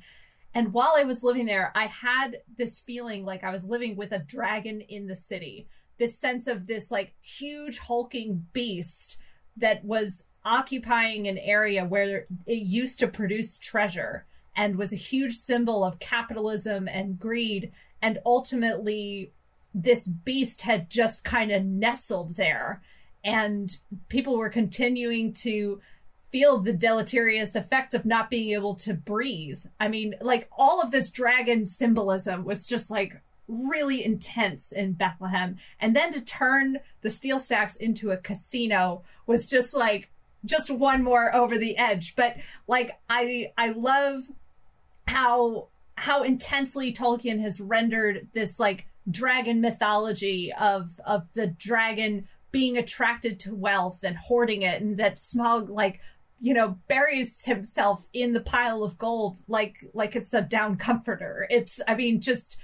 [0.54, 4.12] And while I was living there, I had this feeling like I was living with
[4.12, 5.68] a dragon in the city.
[5.98, 9.18] This sense of this like huge hulking beast
[9.58, 14.26] that was occupying an area where it used to produce treasure
[14.58, 19.32] and was a huge symbol of capitalism and greed and ultimately
[19.74, 22.82] this beast had just kind of nestled there
[23.24, 25.80] and people were continuing to
[26.32, 29.62] feel the deleterious effects of not being able to breathe.
[29.80, 35.58] I mean, like all of this dragon symbolism was just like really intense in Bethlehem.
[35.80, 40.10] And then to turn the steel stacks into a casino was just like
[40.46, 42.16] just one more over the edge.
[42.16, 44.24] But like I I love
[45.08, 52.78] how how intensely Tolkien has rendered this like dragon mythology of of the dragon being
[52.78, 56.00] attracted to wealth and hoarding it and that Smaug like
[56.40, 61.48] you know buries himself in the pile of gold like like it's a down comforter.
[61.50, 62.58] It's i mean just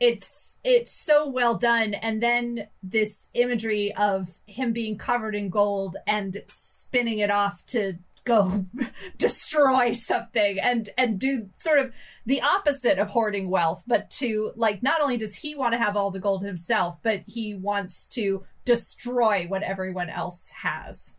[0.00, 1.94] it's it's so well done.
[1.94, 7.94] And then this imagery of him being covered in gold and spinning it off to
[8.28, 8.66] go
[9.18, 11.92] destroy something and and do sort of
[12.26, 15.96] the opposite of hoarding wealth but to like not only does he want to have
[15.96, 21.14] all the gold himself but he wants to destroy what everyone else has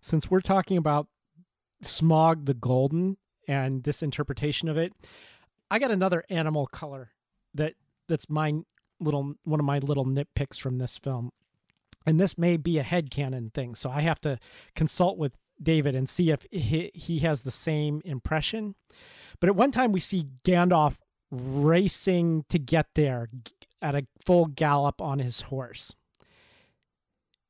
[0.00, 1.06] Since we're talking about
[1.84, 3.16] Smaug the Golden
[3.48, 4.92] and this interpretation of it,
[5.70, 7.10] I got another animal color
[7.54, 7.74] that
[8.08, 8.54] that's my
[8.98, 11.30] little one of my little nitpicks from this film.
[12.06, 14.38] And this may be a headcanon thing, so I have to
[14.74, 15.32] consult with
[15.62, 18.74] David and see if he, he has the same impression.
[19.40, 20.96] But at one time we see Gandalf
[21.30, 23.28] racing to get there
[23.80, 25.94] at a full gallop on his horse.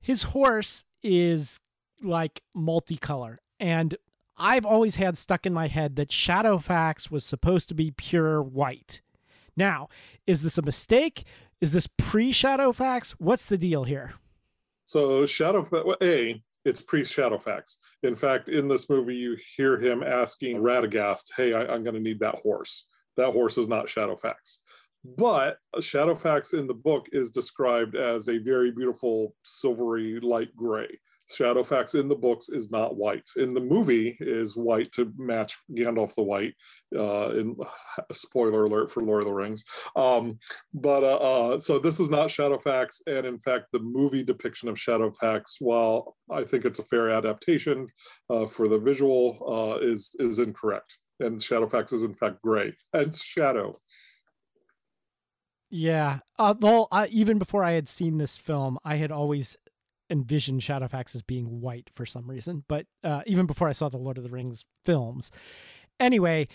[0.00, 1.60] His horse is
[2.02, 3.96] like multicolor and
[4.42, 9.02] I've always had stuck in my head that Shadowfax was supposed to be pure white.
[9.54, 9.88] Now,
[10.26, 11.24] is this a mistake?
[11.60, 13.16] Is this pre Shadowfax?
[13.18, 14.14] What's the deal here?
[14.86, 17.76] So Shadowfax, well, A, it's pre Shadowfax.
[18.02, 22.00] In fact, in this movie, you hear him asking Radagast, "Hey, I, am going to
[22.00, 22.86] need that horse.
[23.16, 24.58] That horse is not Shadowfax."
[25.04, 30.98] But Shadowfax in the book is described as a very beautiful silvery light gray.
[31.30, 33.28] Shadowfax in the books is not white.
[33.36, 36.54] In the movie is white to match Gandalf the White.
[36.96, 37.56] Uh, in
[38.12, 39.64] spoiler alert for Lord of the Rings.
[39.94, 40.38] Um,
[40.74, 44.76] but uh, uh, so this is not Shadowfax, and in fact, the movie depiction of
[44.76, 47.88] Shadowfax, while I think it's a fair adaptation
[48.28, 50.96] uh, for the visual, uh, is is incorrect.
[51.20, 52.74] And Shadowfax is in fact gray.
[52.92, 53.76] And shadow.
[55.70, 56.18] Yeah.
[56.36, 59.56] Uh, well, I, even before I had seen this film, I had always
[60.10, 62.64] envisioned Shadowfax as being white for some reason.
[62.68, 65.30] But uh, even before I saw the Lord of the Rings films,
[65.98, 66.46] anyway,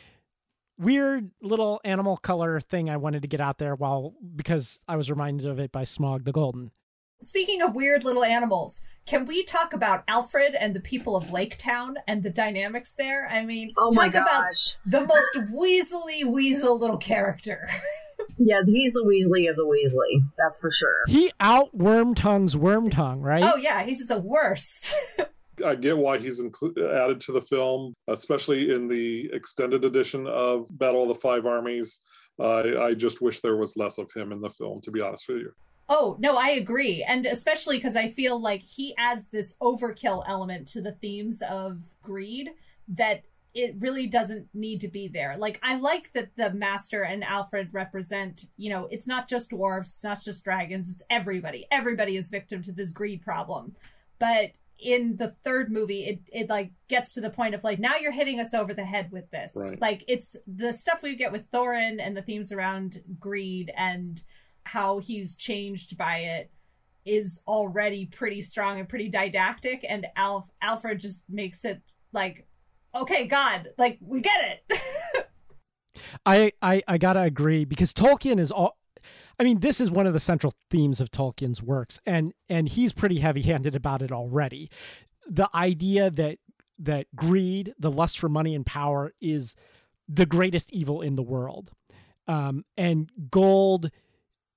[0.77, 5.09] weird little animal color thing I wanted to get out there while because I was
[5.09, 6.71] reminded of it by Smaug the Golden.
[7.21, 11.57] Speaking of weird little animals, can we talk about Alfrid and the people of Lake
[11.57, 13.27] Town and the dynamics there?
[13.29, 17.69] I mean, Oh my talk about the most weaselly weasel little character.
[18.37, 20.23] Yeah, he's the Weasley of the Weasley.
[20.37, 21.03] That's for sure.
[21.07, 23.43] He out Wormtongues worm tongue, right?
[23.43, 24.93] oh yeah, he's just the worst.
[25.65, 30.67] I get why he's inclu- added to the film, especially in the extended edition of
[30.77, 31.99] Battle of the Five Armies.
[32.37, 35.27] Uh, I just wish there was less of him in the film, to be honest
[35.29, 35.51] with you.
[35.87, 37.03] Oh, no, I agree.
[37.07, 41.79] And especially because I feel like he adds this overkill element to the themes of
[42.01, 42.49] greed
[42.89, 43.23] that
[43.55, 45.37] it really doesn't need to be there.
[45.37, 49.87] Like I like that the master and Alfrid represent, you know, it's not just dwarves,
[49.87, 51.65] it's not just dragons, it's everybody.
[51.71, 53.73] Everybody is victim to this greed problem.
[54.19, 57.95] But in the third movie, it it like gets to the point of like now
[57.95, 59.53] you're hitting us over the head with this.
[59.55, 59.79] Right.
[59.79, 64.21] Like it's the stuff we get with Thorin and the themes around greed and
[64.65, 66.51] how he's changed by it
[67.05, 71.81] is already pretty strong and pretty didactic and Alf Alfrid just makes it
[72.11, 72.45] like
[72.95, 74.79] okay god like we get it
[76.25, 78.77] I, I I gotta agree because Tolkien is all.
[79.39, 82.93] I mean, this is one of the central themes of Tolkien's works, and and he's
[82.93, 84.69] pretty heavy-handed about it already.
[85.27, 86.39] The idea that
[86.79, 89.55] that greed, the lust for money and power, is
[90.07, 91.71] the greatest evil in the world,
[92.27, 93.91] um, and gold.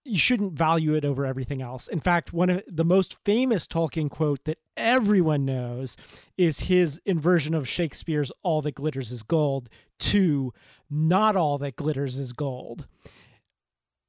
[0.05, 1.87] You shouldn't value it over everything else.
[1.87, 5.97] In fact, one of the most famous Tolkien quote that everyone knows
[6.37, 9.69] is his inversion of Shakespeare's "All that glitters is gold"
[10.01, 10.53] to
[10.89, 12.87] "Not all that glitters is gold."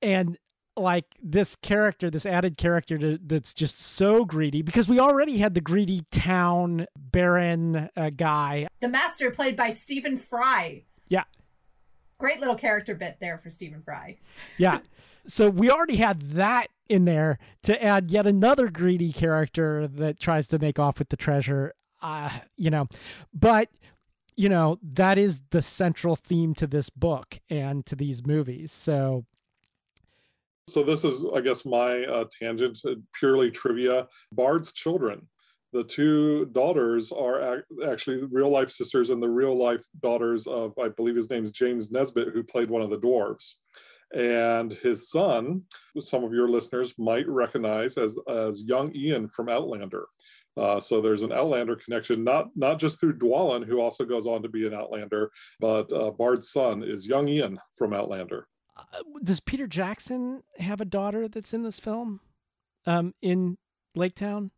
[0.02, 0.38] and
[0.78, 5.54] like this character this added character to, that's just so greedy because we already had
[5.54, 8.68] the greedy town baron uh, guy.
[8.82, 10.84] The master played by Stephen Fry.
[11.10, 11.24] Yeah.
[12.18, 14.18] Great little character bit there for Stephen Fry.
[14.58, 14.80] Yeah
[15.30, 20.48] so we already had that in there to add yet another greedy character that tries
[20.50, 22.88] to make off with the treasure uh you know
[23.34, 23.70] but
[24.36, 29.26] you know that is the central theme to this book and to these movies so
[30.70, 34.08] So this is, I guess, my uh, tangent, uh, purely trivia.
[34.32, 35.28] Bard's children,
[35.74, 40.90] the two daughters are actually real life sisters and the real life daughters of, I
[40.90, 43.56] believe his name's James Nesbitt, who played one of the dwarves.
[44.16, 45.64] And his son,
[46.00, 50.06] some of your listeners might recognize as as young Ian from Outlander.
[50.58, 54.42] Uh, so there's an Outlander connection, not not just through Dwalin, who also goes on
[54.42, 58.48] to be an Outlander, but uh, Bard's son is young Ian from Outlander.
[58.78, 62.22] uh, does peter jackson have a daughter that's in this film
[62.86, 63.58] um in
[63.96, 64.52] lake town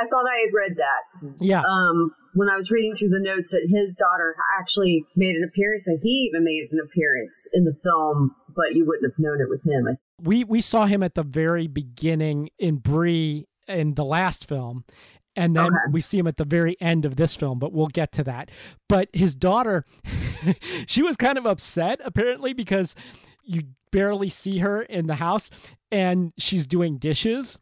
[0.00, 3.52] I thought I had read that yeah um, when I was reading through the notes
[3.52, 7.74] that his daughter actually made an appearance, and he even made an appearance in the
[7.82, 9.96] film, but you wouldn't have known it was him.
[10.22, 14.84] we we saw him at the very beginning in Bree in the last film,
[15.36, 15.90] and then Okay.
[15.92, 17.58] we see him at the very end of this film.
[17.58, 18.50] But we'll get to that.
[18.88, 19.84] But his daughter,
[20.86, 22.94] she was kind of upset apparently because
[23.44, 25.50] you barely see her in the house,
[25.92, 27.58] and she's doing dishes.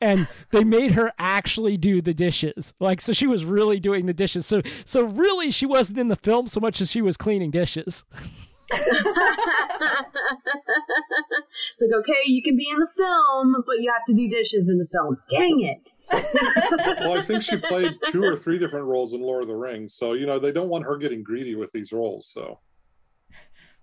[0.00, 2.74] And they made her actually do the dishes.
[2.78, 4.46] Like so she was really doing the dishes.
[4.46, 8.04] So so really she wasn't in the film so much as she was cleaning dishes.
[11.80, 14.78] Like, okay, you can be in the film, but you have to do dishes in
[14.78, 15.16] the film.
[15.28, 17.00] Dang it.
[17.00, 19.94] well, I think she played two or three different roles in Lord of the Rings.
[19.94, 22.26] So, you know, they don't want her getting greedy with these roles.
[22.26, 22.58] So,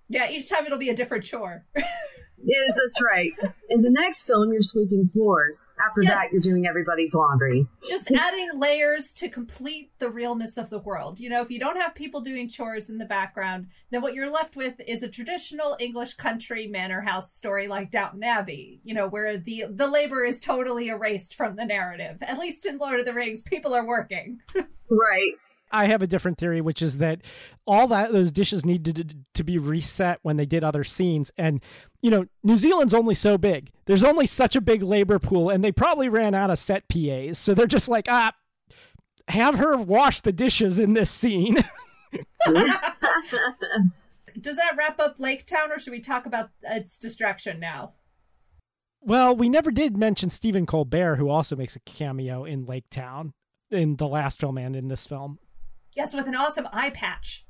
[0.09, 1.66] yeah each time it'll be a different chore
[2.47, 3.31] Yeah, that's right.
[3.69, 5.65] In the next film, you're sweeping floors.
[5.83, 6.09] After Yeah.
[6.11, 7.67] that, you're doing everybody's laundry.
[7.89, 11.19] just adding layers to complete the realness of the world.
[11.19, 14.29] You know, if you don't have people doing chores in the background, then what you're
[14.29, 19.07] left with is a traditional English country manor house story like Downton Abbey, you know,
[19.07, 22.17] where the the labor is totally erased from the narrative.
[22.21, 24.39] At least in Lord of the Rings, people are working.
[24.87, 25.33] Right.
[25.72, 27.22] I have a different theory, which is that
[27.66, 31.32] all that those dishes needed to, to be reset when they did other scenes.
[31.38, 31.61] And
[32.01, 33.70] you know, New Zealand's only so big.
[33.86, 37.38] There's only such a big labor pool, and they probably ran out of set PAs.
[37.38, 38.34] So they're just like, ah,
[39.28, 41.57] have her wash the dishes in this scene.
[44.39, 47.93] Does that wrap up Lake Town, or should we talk about its distraction now?
[49.05, 53.34] well, we never did mention Stephen Colbert, who also makes a cameo in Lake Town
[53.70, 55.38] in the last film and in this film.
[55.95, 57.45] Yes, with an awesome eye patch.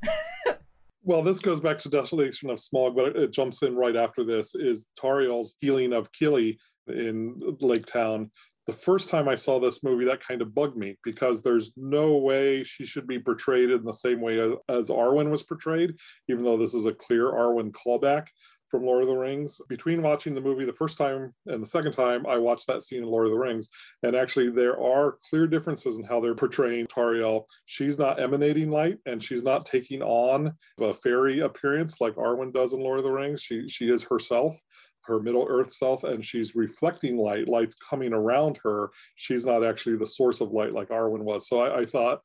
[1.03, 4.53] well, this goes back to Desolation of Smaug, but it, jumps in right after this
[4.53, 8.29] is Tauriel's healing of Kili in Lake Town.
[8.67, 12.17] The first time I saw this movie, that kind of bugged me because there's no
[12.17, 15.93] way she should be portrayed in the same way as, as Arwen was portrayed,
[16.29, 18.25] even though this is a clear Arwen callback
[18.69, 19.61] from Lord of the Rings.
[19.69, 23.03] Between watching the movie the first time and the second time, I watched that scene
[23.03, 23.69] in Lord of the Rings.
[24.03, 27.45] And actually, there are clear differences in how they're portraying Tauriel.
[27.65, 32.73] She's not emanating light and she's not taking on a fairy appearance like Arwen does
[32.73, 33.41] in Lord of the Rings.
[33.41, 34.59] She, she is herself.
[35.01, 37.47] Her Middle Earth self, and she's reflecting light.
[37.47, 38.89] Light's coming around her.
[39.13, 41.47] She's not actually the source of light like Arwen was.
[41.47, 42.21] So I, I thought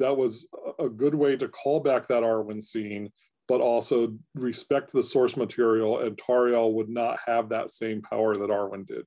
[0.00, 0.48] that was
[0.80, 3.12] a good way to call back that Arwen scene
[3.48, 8.50] but also respect the source material, and Tauriel would not have that same power that
[8.50, 9.04] Arwen did.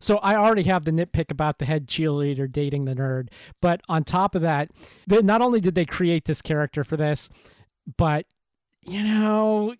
[0.00, 3.28] So I already have the nitpick about the head cheerleader dating the nerd.
[3.62, 4.70] But on top of that,
[5.06, 7.30] they, not only did they create this character for this,
[7.96, 8.26] but,
[8.82, 9.74] you know,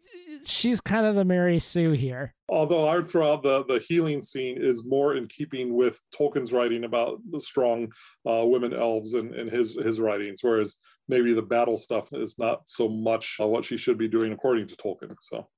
[0.47, 2.34] she's kind of the Mary Sue here.
[2.49, 6.53] Although I would throw out the, the healing scene is more in keeping with Tolkien's
[6.53, 7.92] writing about the strong
[8.28, 10.76] uh, women elves and, and his, his writings, whereas
[11.09, 14.68] maybe the battle stuff is not so much uh, what she should be doing according
[14.68, 15.14] to Tolkien.
[15.20, 15.49] So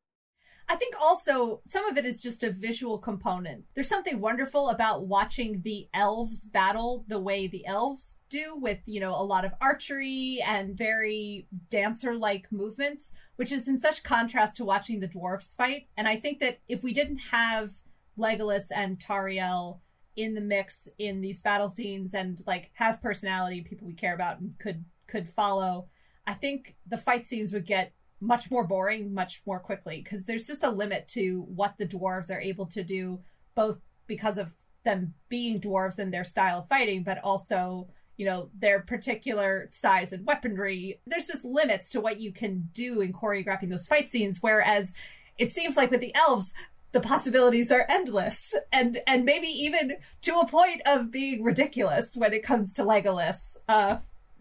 [0.69, 3.65] I think also some of it is just a visual component.
[3.75, 8.99] There's something wonderful about watching the elves battle the way the elves do with, you
[8.99, 14.57] know, a lot of archery and very dancer like movements, which is in such contrast
[14.57, 15.89] to watching the dwarfs fight.
[15.97, 17.75] And I think that if we didn't have
[18.19, 19.81] Legolas and Tauriel
[20.17, 24.41] in the mix in these battle scenes and like have personality, people we care about
[24.41, 25.87] and could could follow,
[26.27, 30.47] I think the fight scenes would get much more boring much more quickly because there's
[30.47, 33.21] just a limit to what the dwarves are able to do
[33.55, 34.55] both because of
[34.85, 40.13] them being dwarves and their style of fighting but also you know their particular size
[40.13, 41.01] and weaponry.
[41.07, 44.95] There's just limits to what you can do in choreographing those fight scenes whereas
[45.39, 46.55] it seems like with the elves
[46.93, 52.33] the possibilities are endless and and maybe even to a point of being ridiculous when
[52.33, 53.59] it comes to legolas.
[53.69, 53.99] Uh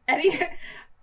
[0.08, 0.40] any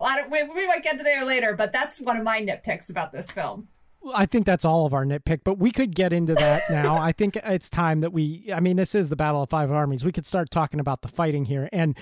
[0.03, 3.13] well, we, we might get to there later, but that's one of my nitpicks about
[3.13, 3.69] this film.
[4.13, 6.99] I think that's all of our nitpick, but we could get into that now.
[6.99, 10.05] I think it's time that we, I mean, this is the Battle of Five Armies.
[10.05, 11.69] We could start talking about the fighting here.
[11.73, 11.97] And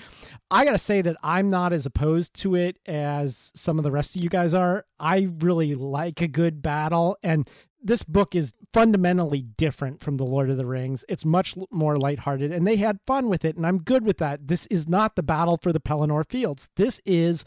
[0.49, 3.91] I got to say that I'm not as opposed to it as some of the
[3.91, 4.85] rest of you guys are.
[4.99, 7.17] I really like a good battle.
[7.21, 7.47] And
[7.83, 11.03] this book is fundamentally different from The Lord of the Rings.
[11.09, 13.57] It's much more lighthearted, and they had fun with it.
[13.57, 14.47] And I'm good with that.
[14.47, 16.67] This is not the battle for the Pelennor Fields.
[16.75, 17.43] This is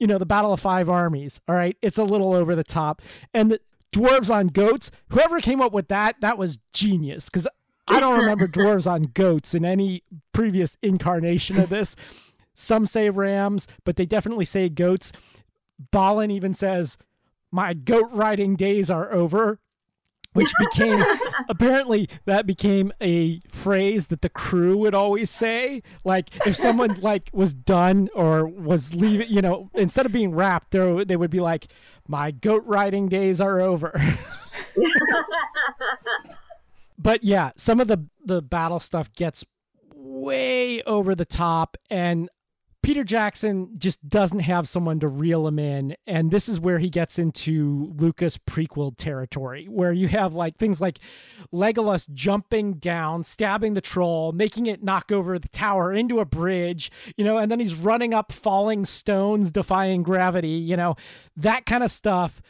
[0.00, 1.40] you know, the Battle of Five Armies.
[1.46, 1.76] All right.
[1.82, 3.02] It's a little over the top.
[3.32, 3.60] And the
[3.92, 7.26] dwarves on goats, whoever came up with that, that was genius.
[7.26, 7.46] Because
[7.86, 11.94] I don't remember dwarves on goats in any previous incarnation of this.
[12.54, 15.12] Some say rams, but they definitely say goats.
[15.90, 16.98] Balin even says,
[17.52, 19.60] My goat riding days are over
[20.32, 21.04] which became
[21.48, 25.82] apparently that became a phrase that the crew would always say.
[26.04, 30.70] Like if someone like was done or was leaving you know instead of being wrapped
[30.70, 31.68] they they would be like
[32.06, 33.92] my goat riding days are over.
[37.02, 39.42] But yeah some of the the battle stuff gets
[39.94, 42.28] way over the top and
[42.82, 45.96] Peter Jackson just doesn't have someone to reel him in.
[46.06, 50.80] And this is where he gets into Lucas prequel territory, where you have like things
[50.80, 50.98] like
[51.52, 56.90] Legolas jumping down, stabbing the troll, making it knock over the tower into a bridge,
[57.16, 60.94] you know, and then he's running up falling stones, defying gravity, you know,
[61.36, 62.40] that kind of stuff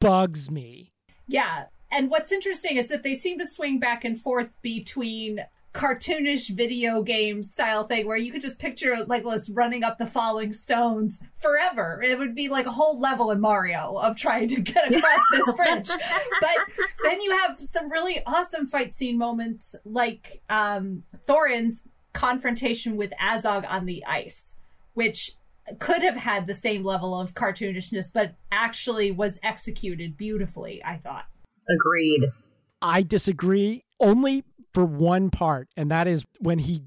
[0.00, 0.92] bugs me.
[1.28, 1.64] Yeah.
[1.90, 5.40] And what's interesting is that they seem to swing back and forth between
[5.76, 10.54] cartoonish video game style thing where you could just picture Legolas running up the falling
[10.54, 12.02] stones forever.
[12.02, 15.52] It would be like a whole level in Mario of trying to get across this
[15.52, 15.88] bridge.
[16.40, 16.56] But
[17.04, 23.68] then you have some really awesome fight scene moments like um, Thorin's confrontation with Azog
[23.68, 24.56] on the ice,
[24.94, 25.32] which
[25.78, 31.26] could have had the same level of cartoonishness, but actually was executed beautifully, I thought.
[31.68, 32.30] Agreed.
[32.80, 34.44] I disagree only
[34.76, 36.82] for one part, and that is when he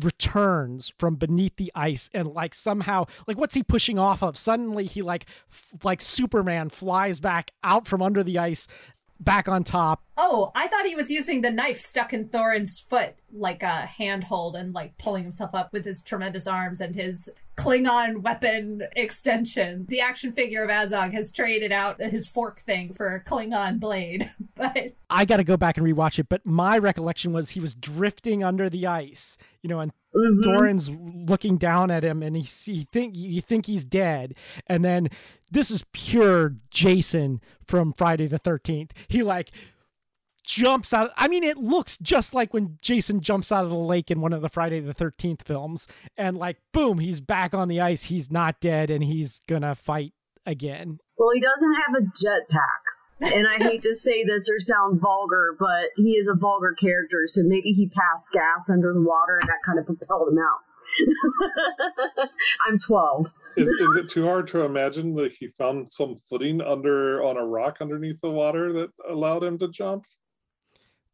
[0.00, 4.38] returns from beneath the ice and like somehow like what's he pushing off of?
[4.38, 8.66] Suddenly he like f- like superman flies back out from under the ice
[9.20, 10.02] back on top.
[10.16, 14.56] Oh i thought he was using the knife stuck in thorin's foot like a handhold
[14.56, 19.86] and like pulling himself up with his tremendous arms and his Klingon weapon extension.
[19.88, 24.30] The action figure of Azog has traded out his fork thing for a Klingon blade.
[24.56, 26.28] But I got to go back and rewatch it.
[26.28, 30.42] But my recollection was he was drifting under the ice, you know, and mm-hmm.
[30.42, 34.36] Thorin's looking down at him, and he, he think you think he's dead,
[34.68, 35.08] and then
[35.50, 38.92] this is pure Jason from Friday the Thirteenth.
[39.08, 39.50] He like
[40.44, 41.10] jumps out.
[41.16, 44.32] I mean, it looks just like when Jason jumps out of the lake in one
[44.32, 45.88] of the Friday the 13th films.
[46.16, 48.04] And like, boom, he's back on the ice.
[48.04, 50.12] He's not dead and he's going to fight
[50.46, 50.98] again.
[51.16, 53.32] Well, he doesn't have a jetpack.
[53.32, 57.22] and I hate to say this or sound vulgar, but he is a vulgar character.
[57.26, 60.60] So maybe he passed gas under the water and that kind of propelled him out.
[62.68, 63.32] I'm 12.
[63.56, 67.44] is, is it too hard to imagine that he found some footing under on a
[67.44, 70.04] rock underneath the water that allowed him to jump?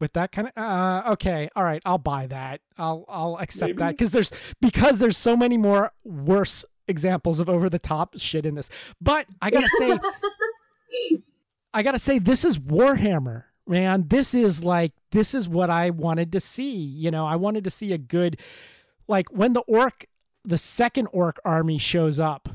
[0.00, 3.78] With that kind of uh, okay all right i'll buy that i'll i'll accept Maybe.
[3.78, 4.30] that because there's
[4.60, 8.68] because there's so many more worse examples of over the top shit in this
[9.00, 9.98] but i gotta say
[11.74, 16.32] i gotta say this is warhammer man, this is like this is what I wanted
[16.32, 16.74] to see.
[16.74, 18.38] You know, I wanted to see a good
[19.08, 20.06] like when the orc
[20.44, 22.50] the second orc army shows up,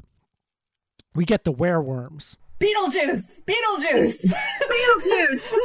[1.16, 2.38] we get the wereworms.
[2.66, 3.42] Beetlejuice!
[3.44, 4.34] Beetlejuice!
[4.72, 5.52] Beetlejuice.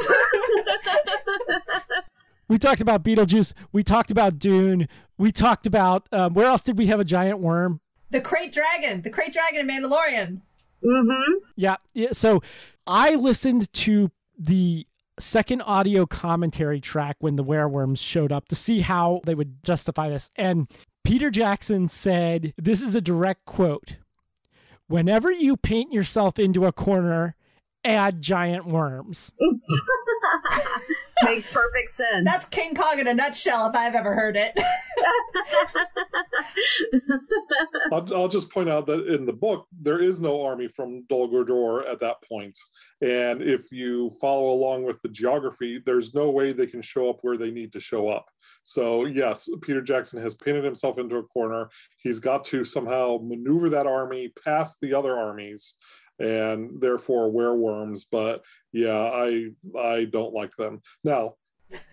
[2.47, 3.53] We talked about Beetlejuice.
[3.71, 4.89] We talked about Dune.
[5.17, 7.79] We talked about um, where else did we have a giant worm?
[8.09, 9.03] the Krayt Dragon!
[9.03, 10.41] The Krayt Dragon in Mandalorian!
[10.83, 11.33] mm-hmm.
[11.55, 11.77] Yeah.
[11.93, 12.09] yeah.
[12.11, 12.43] So
[12.85, 14.85] I listened to the
[15.17, 20.09] second audio commentary track when the wereworms showed up to see how they would justify
[20.09, 20.29] this.
[20.35, 20.69] And
[21.05, 23.95] Peter Jackson said, This is a direct quote.
[24.91, 27.33] Whenever you paint yourself into a corner,
[27.85, 29.31] add giant worms.
[31.23, 32.25] Makes perfect sense.
[32.25, 34.51] That's King Kong in a nutshell if I've ever heard it.
[37.93, 41.29] I'll, I'll just point out that in the book, there is no army from Dol
[41.29, 42.59] Guldur at that point.
[43.01, 47.19] And if you follow along with the geography, there's no way they can show up
[47.21, 48.25] where they need to show up.
[48.63, 51.69] So, yes, Peter Jackson has painted himself into a corner.
[51.97, 55.75] He's got to somehow maneuver that army past the other armies
[56.19, 58.05] and therefore wereworms.
[58.09, 60.81] But yeah, I I don't like them.
[61.03, 61.35] Now,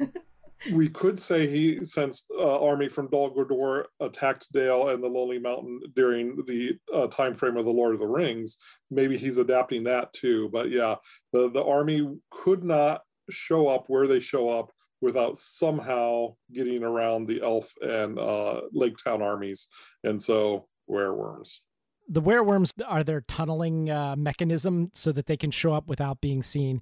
[0.72, 5.38] we could say he since uh, army from Dol Guldur attacked Dale and the Lonely
[5.38, 8.58] Mountain during the uh, time frame of the Lord of the Rings.
[8.90, 10.48] Maybe he's adapting that too.
[10.52, 10.96] But yeah,
[11.32, 17.26] the the army could not show up where they show up without somehow getting around
[17.26, 19.68] the elf and uh, Lake Town armies,
[20.04, 21.60] and so wereworms.
[22.08, 26.42] the wereworms are their tunneling uh, mechanism so that they can show up without being
[26.42, 26.80] seen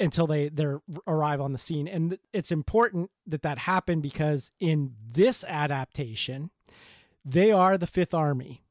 [0.00, 0.66] until they they
[1.06, 1.88] arrive on the scene.
[1.88, 6.50] And it's important that that happened because in this adaptation
[7.24, 8.62] they are the fifth army.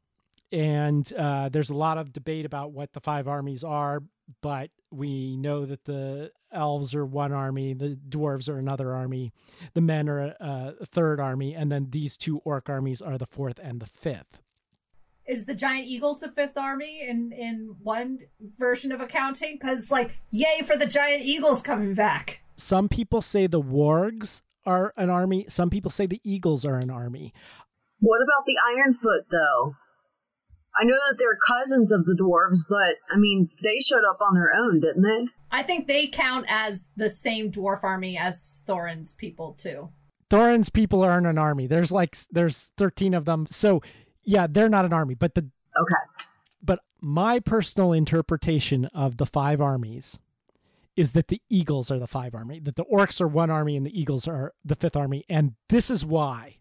[0.51, 4.03] And uh, there's a lot of debate about what the five armies are
[4.41, 9.31] but we know that the elves are one army the dwarves are another army
[9.73, 13.25] the men are a, a third army and then these two orc armies are the
[13.25, 14.41] fourth and the fifth
[15.27, 18.19] Is the Giant Eagles the fifth army in, in one
[18.57, 19.57] version of accounting?
[19.59, 22.41] Because, like, yay for the Giant Eagles coming back.
[22.55, 26.89] some people say the wargs are an army some people say the eagles are an
[26.89, 27.33] army
[27.99, 29.75] What about the Ironfoot, though?
[30.79, 34.35] I know that they're cousins of the dwarves, but I mean, they showed up on
[34.35, 35.27] their own, didn't they?
[35.51, 39.89] I think they count as the same dwarf army as Thorin's people, too.
[40.29, 43.81] thorin's people aren't an army there's like there's 13 of them so
[44.25, 45.41] yeah they're not an army but the
[45.81, 46.25] Okay.
[46.61, 50.19] but my personal interpretation of the five armies
[50.97, 53.85] is that the eagles are the five army that the orcs are one army and
[53.85, 56.57] the eagles are the fifth army and this is why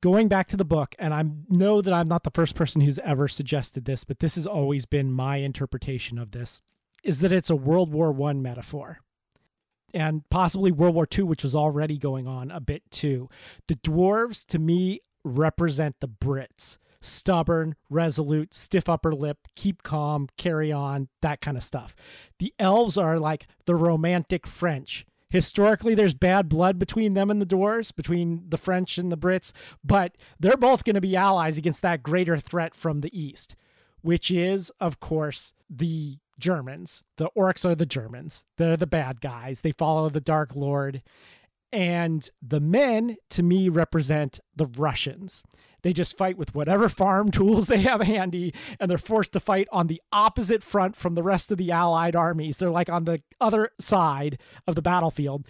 [0.00, 2.98] going back to the book and i know that i'm not the first person who's
[3.00, 6.62] ever suggested this but this has always been my interpretation of this
[7.04, 8.98] is that it's a world war one metaphor
[9.92, 13.28] and possibly world war two which was already going on a bit too
[13.68, 20.70] the dwarves to me represent the brits stubborn, resolute, stiff upper lip, keep calm, carry
[20.70, 21.94] on, that kind of stuff.
[22.38, 25.06] The elves are like the romantic French.
[25.30, 29.52] Historically, there's bad blood between them and the dwarves, between the French and the Brits,
[29.84, 33.54] but they're both going to be allies against that greater threat from the east,
[34.02, 37.04] which is, of course, the Germans.
[37.16, 38.44] The orcs are the Germans.
[38.56, 39.60] They're the bad guys.
[39.60, 41.02] They follow the Dark Lord.
[41.72, 45.44] And the men, to me, represent the Russians.
[45.82, 49.68] They just fight with whatever farm tools they have handy, and they're forced to fight
[49.72, 52.56] on the opposite front from the rest of the Allied armies.
[52.56, 55.46] They're like on the other side of the battlefield.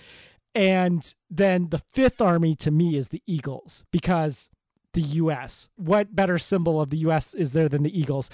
[0.54, 4.48] And then the fifth army to me is the Eagles because
[4.92, 5.68] the US.
[5.76, 8.30] What better symbol of the US is there than the Eagles?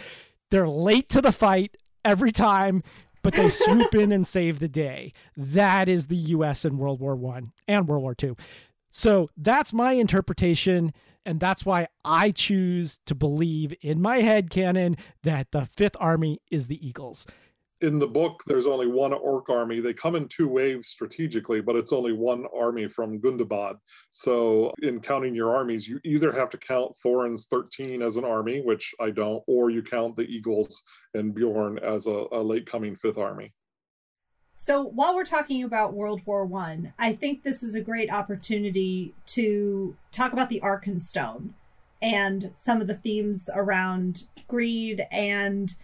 [0.50, 2.82] They're late to the fight every time,
[3.22, 5.12] but they swoop in and save the day.
[5.36, 8.36] That is the US in World War One and World War Two.
[8.90, 10.94] So that's my interpretation,
[11.26, 16.40] and that's why I choose to believe in my head canon that the Fifth Army
[16.50, 17.26] is the Eagles.
[17.82, 19.80] in the book, there's only one orc army.
[19.80, 23.74] They come in two waves strategically, but it's only one army from Gundabad.
[24.12, 28.62] So, in counting your armies, you either have to count Thorin's 13 as an army,
[28.62, 32.96] which I don't, or you count the Eagles and Beorn as a, a late coming
[32.96, 33.52] fifth army.
[34.58, 39.14] So while we're talking about World War One, I, think this is a great opportunity
[39.26, 41.50] to talk about the Arkenstone
[42.00, 45.74] and some of the themes around greed and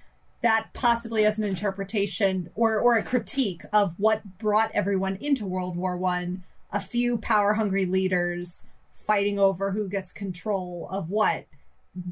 [0.40, 5.76] that possibly as an interpretation or, or a critique of what brought everyone into World
[5.76, 6.42] War One.
[6.72, 8.64] A few power hungry leaders
[9.06, 11.44] fighting over who gets control of what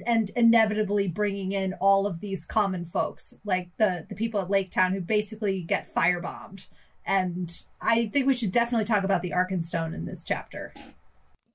[0.07, 4.71] and inevitably bringing in all of these common folks like the the people at Lake
[4.71, 6.67] Town who basically get firebombed
[7.07, 10.75] And I think we should definitely talk about the Arkenstone in this chapter.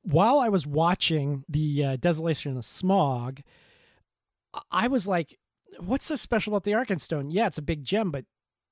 [0.04, 3.42] While I was watching the uh, Desolation of Smaug,
[4.72, 5.38] I was like,
[5.80, 7.28] what's so special about the Arkenstone?
[7.30, 8.26] Yeah, it's a big gem, but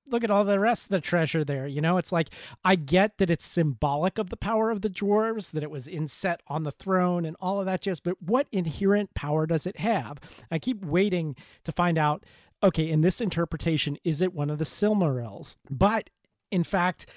[0.09, 1.67] look at all the rest of the treasure there.
[1.67, 2.29] You know, it's like
[2.63, 6.41] I get that it's symbolic of the power of the dwarves, that it was inset
[6.47, 10.19] on the throne and all of that just, but what inherent power does it have?
[10.51, 12.25] I keep waiting to find out.
[12.61, 15.57] Okay, in this interpretation, is it one of the Silmarils?
[15.69, 16.09] But
[16.49, 17.07] in fact,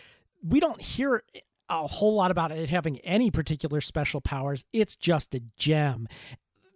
[0.42, 1.22] we don't hear
[1.68, 4.64] a whole lot about it having any particular special powers.
[4.72, 6.08] It's just a gem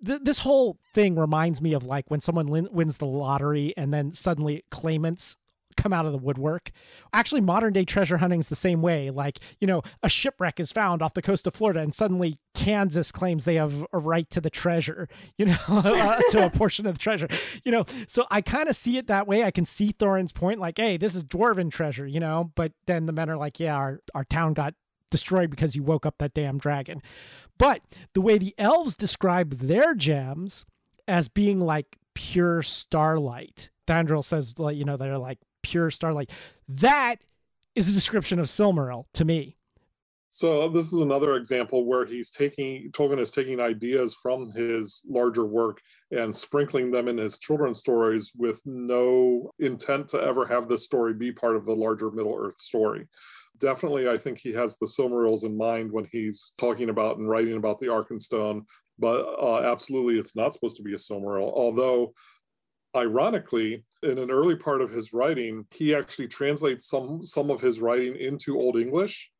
[0.02, 4.64] this whole thing reminds me of like when someone wins the lottery and then suddenly
[4.70, 5.36] claimants
[5.76, 6.70] come out of the woodwork.
[7.12, 9.10] Actually, modern day treasure hunting is the same way.
[9.10, 13.12] Like, you know, a shipwreck is found off the coast of Florida, and suddenly Kansas
[13.12, 15.08] claims they have a right to the treasure,
[15.38, 17.28] you know, uh, to a portion of the treasure,
[17.64, 17.84] you know.
[18.08, 19.44] So I kind of see it that way.
[19.44, 23.06] I can see Thorin's point, like, hey, this is dwarven treasure, you know, but then
[23.06, 24.74] the men are like, yeah, our, our town got
[25.10, 27.02] destroyed because you woke up that damn dragon.
[27.58, 27.82] But
[28.14, 30.64] the way the elves describe their gems
[31.06, 36.30] as being like pure starlight, Thranduil says, like, you know, they're like pure starlight.
[36.68, 37.16] That
[37.74, 39.56] is a description of Silmaril to me.
[40.32, 45.44] So this is another example where he's taking Tolkien is taking ideas from his larger
[45.44, 45.80] work
[46.12, 51.14] and sprinkling them in his children's stories with no intent to ever have this story
[51.14, 53.08] be part of the larger Middle Earth story.
[53.58, 57.56] Definitely, I think he has the Silmarils in mind when he's talking about and writing
[57.56, 58.62] about the Arkenstone,
[59.00, 61.52] but uh, absolutely, it's not supposed to be a Silmaril.
[61.52, 62.14] Although
[62.96, 67.80] ironically in an early part of his writing he actually translates some some of his
[67.80, 69.30] writing into old english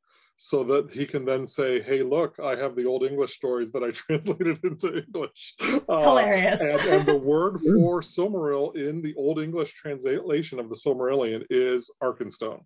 [0.43, 3.85] so that he can then say, "Hey, look, I have the old English stories that
[3.85, 5.55] I translated into English."
[5.87, 6.63] Uh, Hilarious.
[6.63, 11.91] and, and, the word for Silmaril in the Old English translation of the Silmarillion is
[12.03, 12.63] Arkenstone.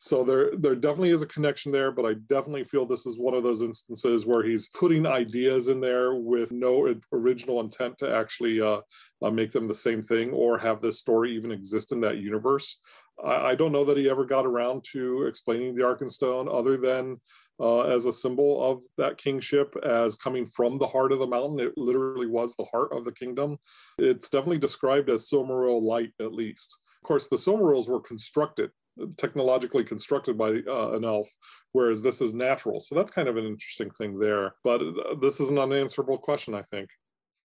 [0.00, 3.32] So there, there definitely is a connection there, but I definitely feel this is one
[3.32, 8.60] of those instances where he's putting ideas in there with no original intent to actually
[8.60, 8.80] uh,
[9.22, 12.80] uh, make them the same thing or have this story even exist in that universe.
[13.22, 17.20] I, I, don't know that he ever got around to explaining the Arkenstone other than
[17.60, 21.60] uh, as a symbol of that kingship as coming from the heart of the mountain.
[21.60, 23.58] It literally was the heart of the kingdom.
[23.98, 26.78] It's definitely described as Silmaril light, at least.
[27.02, 28.70] Of course, the Silmarils were constructed,
[29.16, 31.30] technologically constructed by uh, an elf,
[31.72, 32.80] whereas this is natural.
[32.80, 34.54] So that's kind of an interesting thing there.
[34.64, 36.88] But uh, this is an unanswerable question, I think.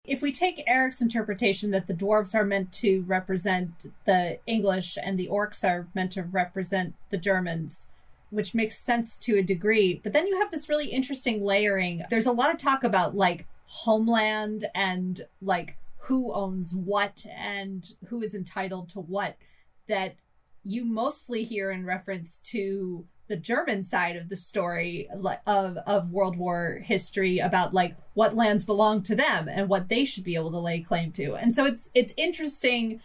[0.04, 5.18] If we take Eric's interpretation that the dwarves are meant to represent the English and
[5.18, 7.88] the orcs are meant to represent the Germans,
[8.30, 12.02] which makes sense to a degree, but then you have this really interesting layering.
[12.10, 18.22] There's a lot of talk about like homeland and like who owns what and who
[18.22, 19.36] is entitled to what
[19.86, 20.16] that
[20.64, 25.08] you mostly hear in reference to the German side of the story
[25.46, 30.04] of of World War history about like what lands belong to them and what they
[30.04, 31.36] should be able to lay claim to.
[31.36, 33.00] And so it's it's interesting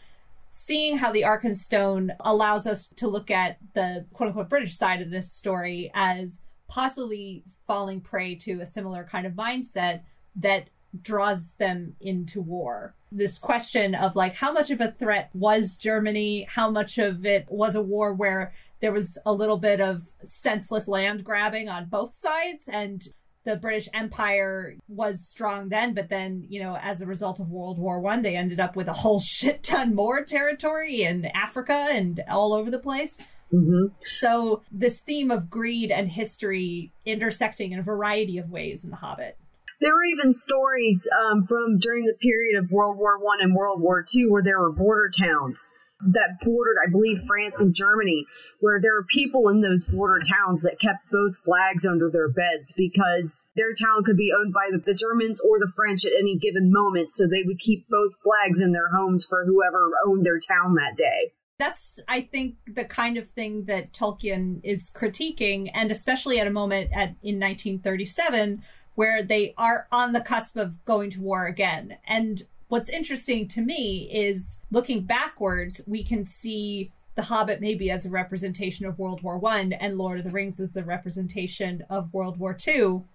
[0.49, 5.11] seeing how the Arkenstone allows us to look at the quote unquote British side of
[5.11, 10.01] this story as possibly falling prey to a similar kind of mindset
[10.35, 10.69] that
[10.99, 12.95] draws them into war.
[13.11, 16.47] This question of like how much of a threat was Germany?
[16.49, 18.53] How much of it was a war where
[18.85, 23.07] there was a little bit of senseless land grabbing on both sides and
[23.43, 27.79] the British Empire was strong then, but then, you know, as a result of World
[27.79, 32.23] War One, they ended up with a whole shit ton more territory in Africa and
[32.29, 33.19] all over the place.
[33.51, 33.95] Mm-hmm.
[34.19, 38.97] So this theme of greed and history intersecting in a variety of ways in The
[38.97, 39.35] Hobbit.
[39.81, 43.81] There were even stories um, from during the period of World War One and World
[43.81, 45.71] War Two where there were border towns
[46.05, 48.25] that bordered, I believe, France and Germany,
[48.59, 52.73] where there were people in those border towns that kept both flags under their beds
[52.75, 56.71] because their town could be owned by the, Germans or the French at any given
[56.71, 57.13] moment.
[57.13, 60.97] So they would keep both flags in their homes for whoever owned their town that
[60.97, 61.33] day.
[61.57, 66.51] That's, I think, the kind of thing that Tolkien is critiquing, and especially at a
[66.51, 68.61] moment at in 1937
[68.95, 71.97] where they are on the cusp of going to war again.
[72.07, 78.05] And what's interesting to me is looking backwards, we can see the Hobbit maybe as
[78.05, 82.13] a representation of World War One, and Lord of the Rings as the representation of
[82.13, 83.05] World War Two.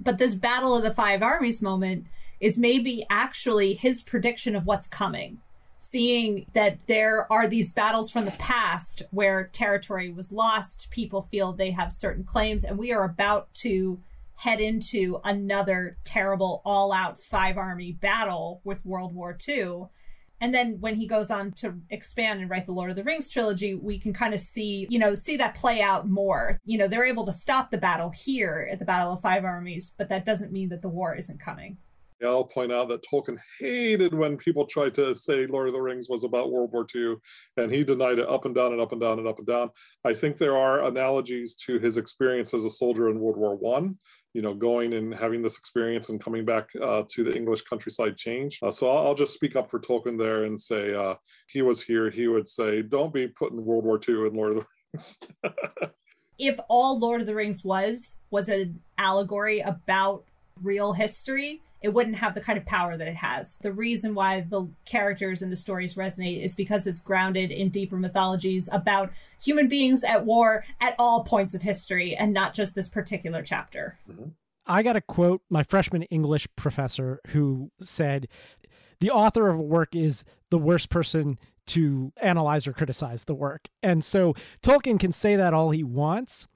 [0.00, 2.06] But this Battle of the Five Armies moment
[2.40, 5.38] is maybe actually his prediction of what's coming.
[5.78, 11.52] Seeing that there are these battles from the past where territory was lost, people feel
[11.52, 14.00] they have certain claims, and we are about to
[14.42, 19.84] head into another terrible all out five army battle with World War II.
[20.40, 23.28] And then when he goes on to expand and write the Lord of the Rings
[23.28, 26.58] trilogy, we can kind of see, you know, see that play out more.
[26.64, 29.94] You know, they're able to stop the battle here at the Battle of Five Armies,
[29.96, 31.76] but that doesn't mean that the war isn't coming.
[32.22, 35.80] Yeah, I'll point out that Tolkien hated when people tried to say Lord of the
[35.80, 37.16] Rings was about World War II,
[37.56, 39.70] and he denied it up and down and up and down and up and down.
[40.04, 43.98] I think there are analogies to his experience as a soldier in World War One.
[44.34, 48.16] You know, going and having this experience and coming back uh, to the English countryside
[48.16, 48.58] change.
[48.62, 51.14] Uh, so I'll, I'll, just speak up for Tolkien there and say uh,
[51.48, 52.10] he was here.
[52.10, 55.18] He would say, "Don't be putting World War II in Lord of the Rings."
[56.38, 60.24] if all Lord of the Rings was was an allegory about
[60.62, 63.56] real history, it wouldn't have the kind of power that it has.
[63.60, 67.96] The reason why the characters and the stories resonate is because it's grounded in deeper
[67.96, 69.10] mythologies about
[69.42, 73.98] human beings at war at all points of history and not just this particular chapter.
[74.10, 74.30] Mm-hmm.
[74.66, 78.28] I got to quote my freshman English professor who said,
[79.00, 83.68] The author of a work is the worst person to analyze or criticize the work.
[83.82, 86.46] And so Tolkien can say that all he wants,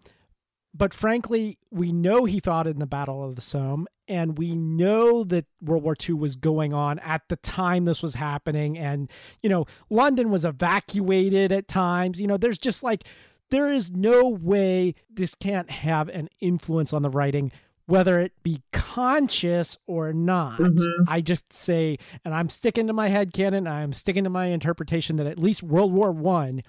[0.75, 5.25] but frankly, we know he fought in the Battle of the Somme, and we know
[5.25, 8.79] that World War II was going on at the time this was happening.
[8.79, 9.11] And,
[9.43, 12.21] you know, London was evacuated at times.
[12.21, 13.05] You know, there's just like,
[13.51, 17.53] there is no way this can't have an influence on the writing,
[17.87, 20.59] whether it be conscious or not.
[20.59, 21.05] Mm-hmm.
[21.09, 25.17] I just say, and I'm sticking to my head canon, I'm sticking to my interpretation
[25.17, 26.63] that at least World War One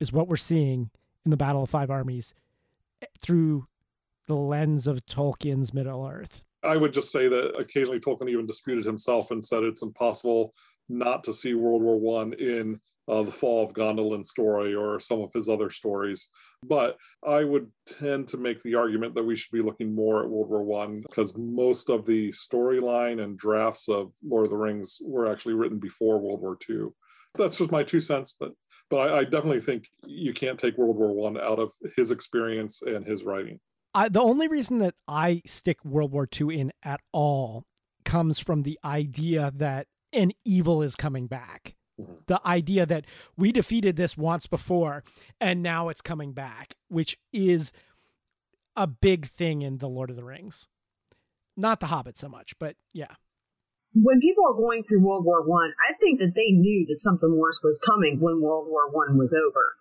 [0.00, 0.90] is what we're seeing
[1.24, 2.34] in the Battle of Five Armies
[3.20, 3.66] through
[4.26, 6.44] the lens of Tolkien's Middle Earth.
[6.62, 10.54] I would just say that occasionally Tolkien even disputed himself and said it's impossible
[10.88, 15.20] not to see World War One in uh, the Fall of Gondolin story or some
[15.20, 16.28] of his other stories.
[16.62, 16.96] But
[17.26, 20.50] I would tend to make the argument that we should be looking more at World
[20.50, 25.30] War One because most of the storyline and drafts of Lord of the Rings were
[25.30, 26.94] actually written before World War Two.
[27.34, 28.52] That's just my two cents, but
[28.90, 32.82] but I, I definitely think you can't take World War One out of his experience
[32.82, 33.60] and his writing.
[33.94, 37.64] I, the only reason that I stick World War II in at all
[38.04, 41.74] comes from the idea that an evil is coming back.
[42.00, 42.14] Mm-hmm.
[42.26, 45.04] The idea that we defeated this once before
[45.40, 47.72] and now it's coming back, which is
[48.76, 50.68] a big thing in The Lord of the Rings.
[51.56, 53.14] Not The Hobbit so much, but yeah
[53.94, 56.98] when people are going through World War One, I, I think that they knew that
[56.98, 59.74] something worse was coming when World War One was over.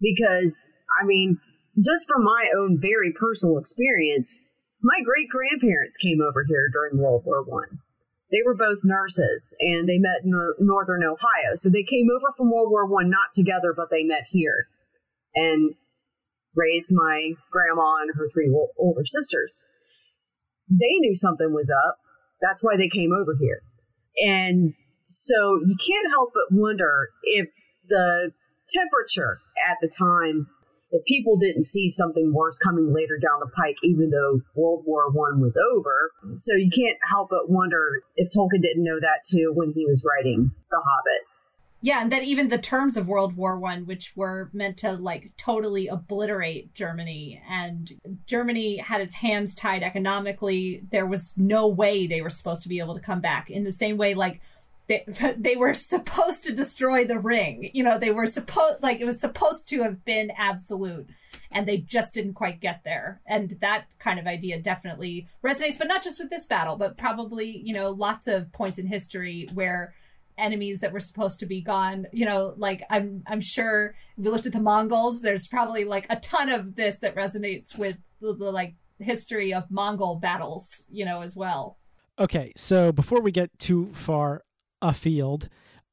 [0.00, 0.64] Because,
[1.00, 1.38] I mean,
[1.76, 4.40] just from my own very personal experience,
[4.82, 7.80] my great grandparents came over here during World War One.
[8.30, 11.54] They were both nurses, and they met in northern Ohio.
[11.54, 14.68] So they came over from World War One not together, but they met here,
[15.34, 15.74] and
[16.54, 19.62] raised my grandma and her three older sisters.
[20.68, 21.98] They knew something was up
[22.40, 23.62] that's why they came over here.
[24.18, 24.74] And
[25.04, 27.48] so you can't help but wonder if
[27.86, 28.32] the
[28.68, 30.48] temperature at the time,
[30.90, 35.10] if people didn't see something worse coming later down the pike, even though World War
[35.10, 36.10] One was over.
[36.34, 40.04] So you can't help but wonder if Tolkien didn't know that too when he was
[40.04, 41.26] writing The Hobbit.
[41.82, 45.32] Yeah, and that even the terms of World War One, which were meant to like
[45.36, 47.92] totally obliterate Germany, and
[48.26, 50.82] Germany had its hands tied economically.
[50.90, 53.50] There was no way they were supposed to be able to come back.
[53.50, 54.40] In the same way, like
[54.88, 55.04] they,
[55.36, 57.70] they were supposed to destroy the ring.
[57.72, 61.08] You know, they were supposed like it was supposed to have been absolute,
[61.50, 63.20] and they just didn't quite get there.
[63.26, 67.62] And that kind of idea definitely resonates, but not just with this battle, but probably
[67.64, 69.94] you know lots of points in history where
[70.38, 72.06] enemies that were supposed to be gone.
[72.12, 76.06] You know, like I'm I'm sure if we looked at the Mongols, there's probably like
[76.10, 81.04] a ton of this that resonates with the, the like history of Mongol battles, you
[81.04, 81.76] know, as well.
[82.18, 84.42] Okay, so before we get too far
[84.88, 85.48] afield,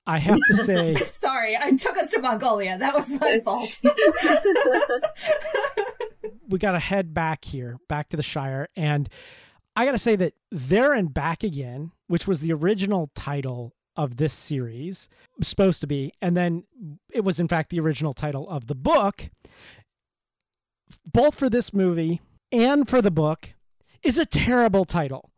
[0.06, 2.78] I have to say sorry, I took us to Mongolia.
[2.78, 3.80] That was my fault.
[6.50, 9.10] we got to head back here, back to the Shire and
[9.76, 14.18] I got to say that There and Back Again, which was the original title of
[14.18, 15.10] this series,
[15.42, 16.64] supposed to be, and then
[17.12, 19.30] it was in fact the original title of the book,
[21.06, 22.22] both for this movie
[22.52, 23.54] and for the book,
[24.04, 25.32] is a terrible title.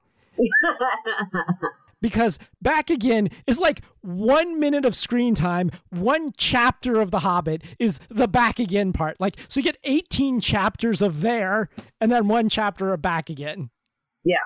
[2.01, 7.63] Because Back Again is like one minute of screen time, one chapter of The Hobbit
[7.79, 9.19] is the Back Again part.
[9.19, 11.69] Like, so you get 18 chapters of there
[11.99, 13.69] and then one chapter of Back Again.
[14.23, 14.37] Yeah.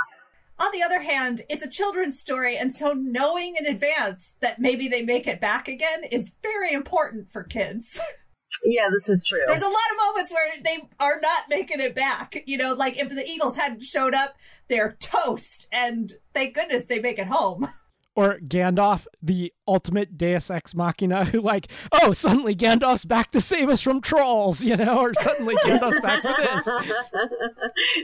[0.57, 4.89] On the other hand, it's a children's story, and so knowing in advance that maybe
[4.89, 7.99] they make it back again is very important for kids.
[8.65, 9.39] Yeah, this is true.
[9.47, 12.43] There's a lot of moments where they are not making it back.
[12.45, 14.35] You know, like if the Eagles hadn't showed up,
[14.67, 17.69] they're toast, and thank goodness they make it home.
[18.15, 23.69] or Gandalf, the ultimate Deus Ex Machina, who like, oh, suddenly Gandalf's back to save
[23.69, 26.67] us from trolls, you know, or suddenly Gandalf's back for this.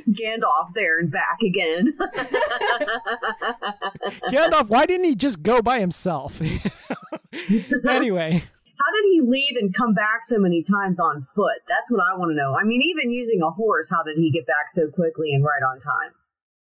[0.10, 1.98] Gandalf there and back again.
[4.30, 6.40] Gandalf, why didn't he just go by himself?
[7.90, 8.44] anyway.
[8.78, 11.60] How did he leave and come back so many times on foot?
[11.68, 12.56] That's what I want to know.
[12.60, 15.64] I mean, even using a horse, how did he get back so quickly and right
[15.72, 16.14] on time?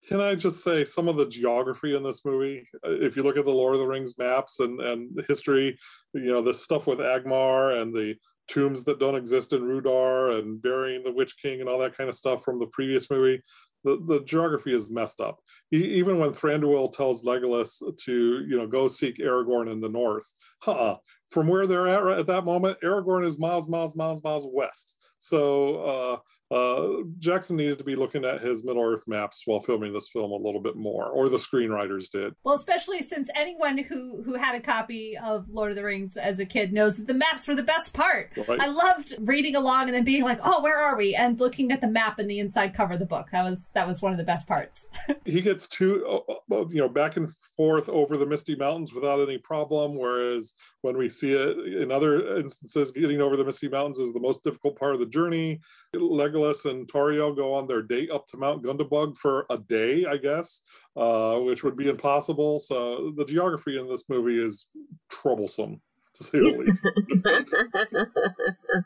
[0.08, 2.68] Can I just say some of the geography in this movie?
[2.86, 5.78] uh, If you look at the Lord of the Rings maps and, and history,
[6.14, 8.16] you know, this stuff with Angmar and the
[8.50, 12.10] tombs that don't exist in Rhudaur and burying the Witch King and all that kind
[12.10, 13.42] of stuff from the previous movie,
[13.84, 15.40] the, the geography is messed up.
[15.74, 20.32] E- even when Thranduil tells Legolas to, you know, go seek Aragorn in the north,
[20.60, 20.98] huh?
[21.30, 24.98] From where they're at right at that moment, Aragorn is miles, miles, miles, miles west.
[25.18, 26.18] So uh,
[26.52, 30.32] uh, Jackson needed to be looking at his Middle Earth maps while filming this film
[30.32, 32.34] a little bit more, or the screenwriters did.
[32.44, 36.40] Well, especially since anyone who who had a copy of Lord of the Rings as
[36.40, 38.32] a kid knows that the maps were the best part.
[38.48, 38.60] Right.
[38.60, 41.80] I loved reading along and then being like, "Oh, where are we?" and looking at
[41.80, 43.28] the map and the inside cover of the book.
[43.32, 44.90] That was that was one of the best parts.
[45.24, 49.22] He gets to, uh, uh, you know, back and forth over the Misty Mountains without
[49.22, 49.96] any problem.
[49.96, 54.20] Whereas when we see it in other instances, getting over the Misty Mountains is the
[54.20, 55.60] most difficult part of the journey.
[55.96, 60.18] Legolas and Tauriel go on their date up to Mount Gundabad for a day, I
[60.18, 60.62] guess,
[60.96, 62.60] uh, which would be impossible.
[62.60, 64.68] So the geography in this movie is
[65.10, 65.82] troublesome,
[66.16, 66.58] to say the
[67.24, 68.86] least.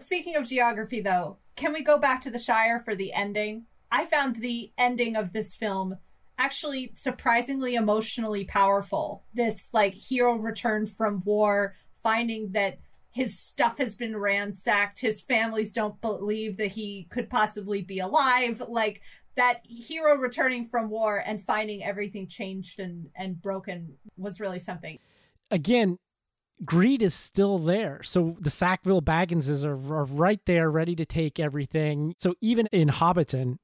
[0.00, 3.66] Speaking of geography, though, can we go back to the Shire for the ending?
[3.90, 5.98] I found the ending of this film
[6.42, 9.24] actually surprisingly emotionally powerful.
[9.32, 12.78] This, like, hero returned from war, finding that
[13.12, 18.62] his stuff has been ransacked, his families don't believe that he could possibly be alive.
[18.68, 19.02] Like,
[19.36, 24.98] that hero returning from war and finding everything changed and, and broken was really something.
[25.50, 25.98] Again,
[26.64, 28.02] greed is still there.
[28.02, 32.14] So the Sackville Bagginses are, are right there, ready to take everything.
[32.18, 33.56] So even in Hobbiton,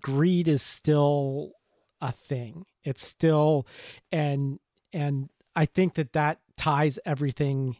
[0.00, 1.52] greed is still
[2.00, 2.66] a thing.
[2.84, 3.66] It's still,
[4.12, 4.58] and
[4.92, 7.76] and I think that that ties everything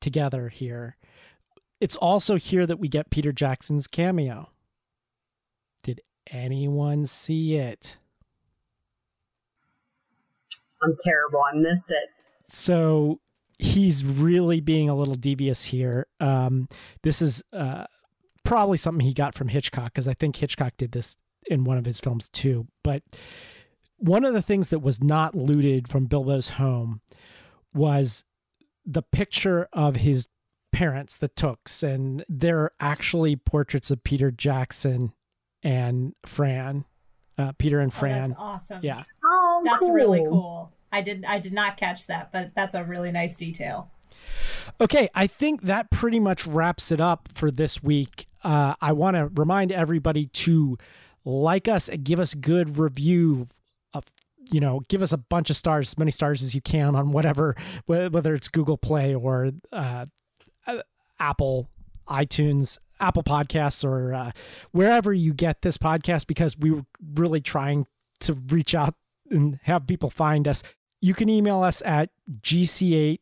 [0.00, 0.96] together here.
[1.80, 4.50] It's also here that we get Peter Jackson's cameo.
[5.82, 7.98] Did anyone see it?
[10.82, 11.40] I'm terrible.
[11.52, 12.10] I missed it.
[12.52, 13.20] so
[13.58, 16.06] he's really being a little devious here.
[16.20, 16.68] Um,
[17.02, 17.84] this is uh,
[18.44, 21.16] probably something he got from Hitchcock because I think Hitchcock did this
[21.50, 22.66] in one of his films too.
[22.84, 23.02] But
[23.96, 27.00] one of the things that was not looted from Bilbo's home
[27.74, 28.24] was
[28.86, 30.28] the picture of his
[30.72, 35.12] parents, the Tooks, and they're actually portraits of Peter Jackson
[35.62, 36.84] and Fran,
[37.36, 38.28] uh, Peter and Oh, Fran.
[38.30, 38.80] that's awesome.
[38.82, 39.02] yeah.
[39.24, 39.92] Oh, That's cool.
[39.92, 40.72] really cool.
[40.92, 43.90] I did I did not catch that, but that's a really nice detail.
[44.80, 48.26] Okay, I think that pretty much wraps it up for this week.
[48.42, 50.78] Uh, I want to remind everybody to
[51.28, 53.48] like us and give us good review.
[53.94, 54.04] Of,
[54.50, 57.10] you know, give us a bunch of stars, as many stars as you can on
[57.10, 57.54] whatever,
[57.86, 60.06] whether it's Google Play or uh,
[61.20, 61.68] Apple,
[62.08, 64.30] iTunes, Apple Podcasts, or uh,
[64.72, 67.86] wherever you get this podcast, because we were really trying
[68.20, 68.94] to reach out
[69.30, 70.62] and have people find us.
[71.00, 72.10] You can email us at
[72.40, 73.20] gc8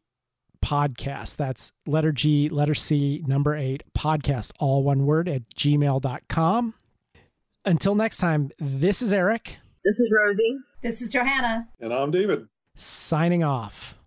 [0.64, 1.36] podcast.
[1.36, 6.74] That's letter G, letter C, number eight, podcast, all one word at gmail.com.
[7.66, 10.56] Until next time, this is Eric This is Rosie.
[10.82, 11.66] This is Johanna.
[11.80, 12.46] and I'm David.
[12.76, 13.98] signing off.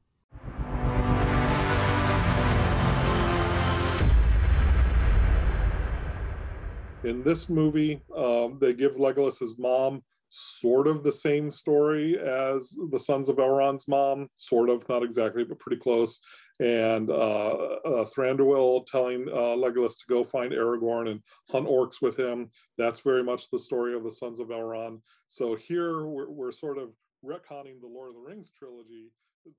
[7.03, 12.99] In this movie, um, they give Legolas's mom sort of the same story as the
[12.99, 16.19] Sons of Elrond's mom, sort of, not exactly, but pretty close.
[16.59, 22.19] And uh, uh, Thranduil telling uh, Legolas to go find Aragorn and hunt orcs with
[22.19, 22.49] him.
[22.77, 24.99] That's very much the story of the Sons of Elrond.
[25.27, 26.89] So here we're, we're sort of
[27.23, 29.11] retconning the Lord of the Rings trilogy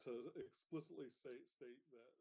[0.05, 2.20] to explicitly say, state that.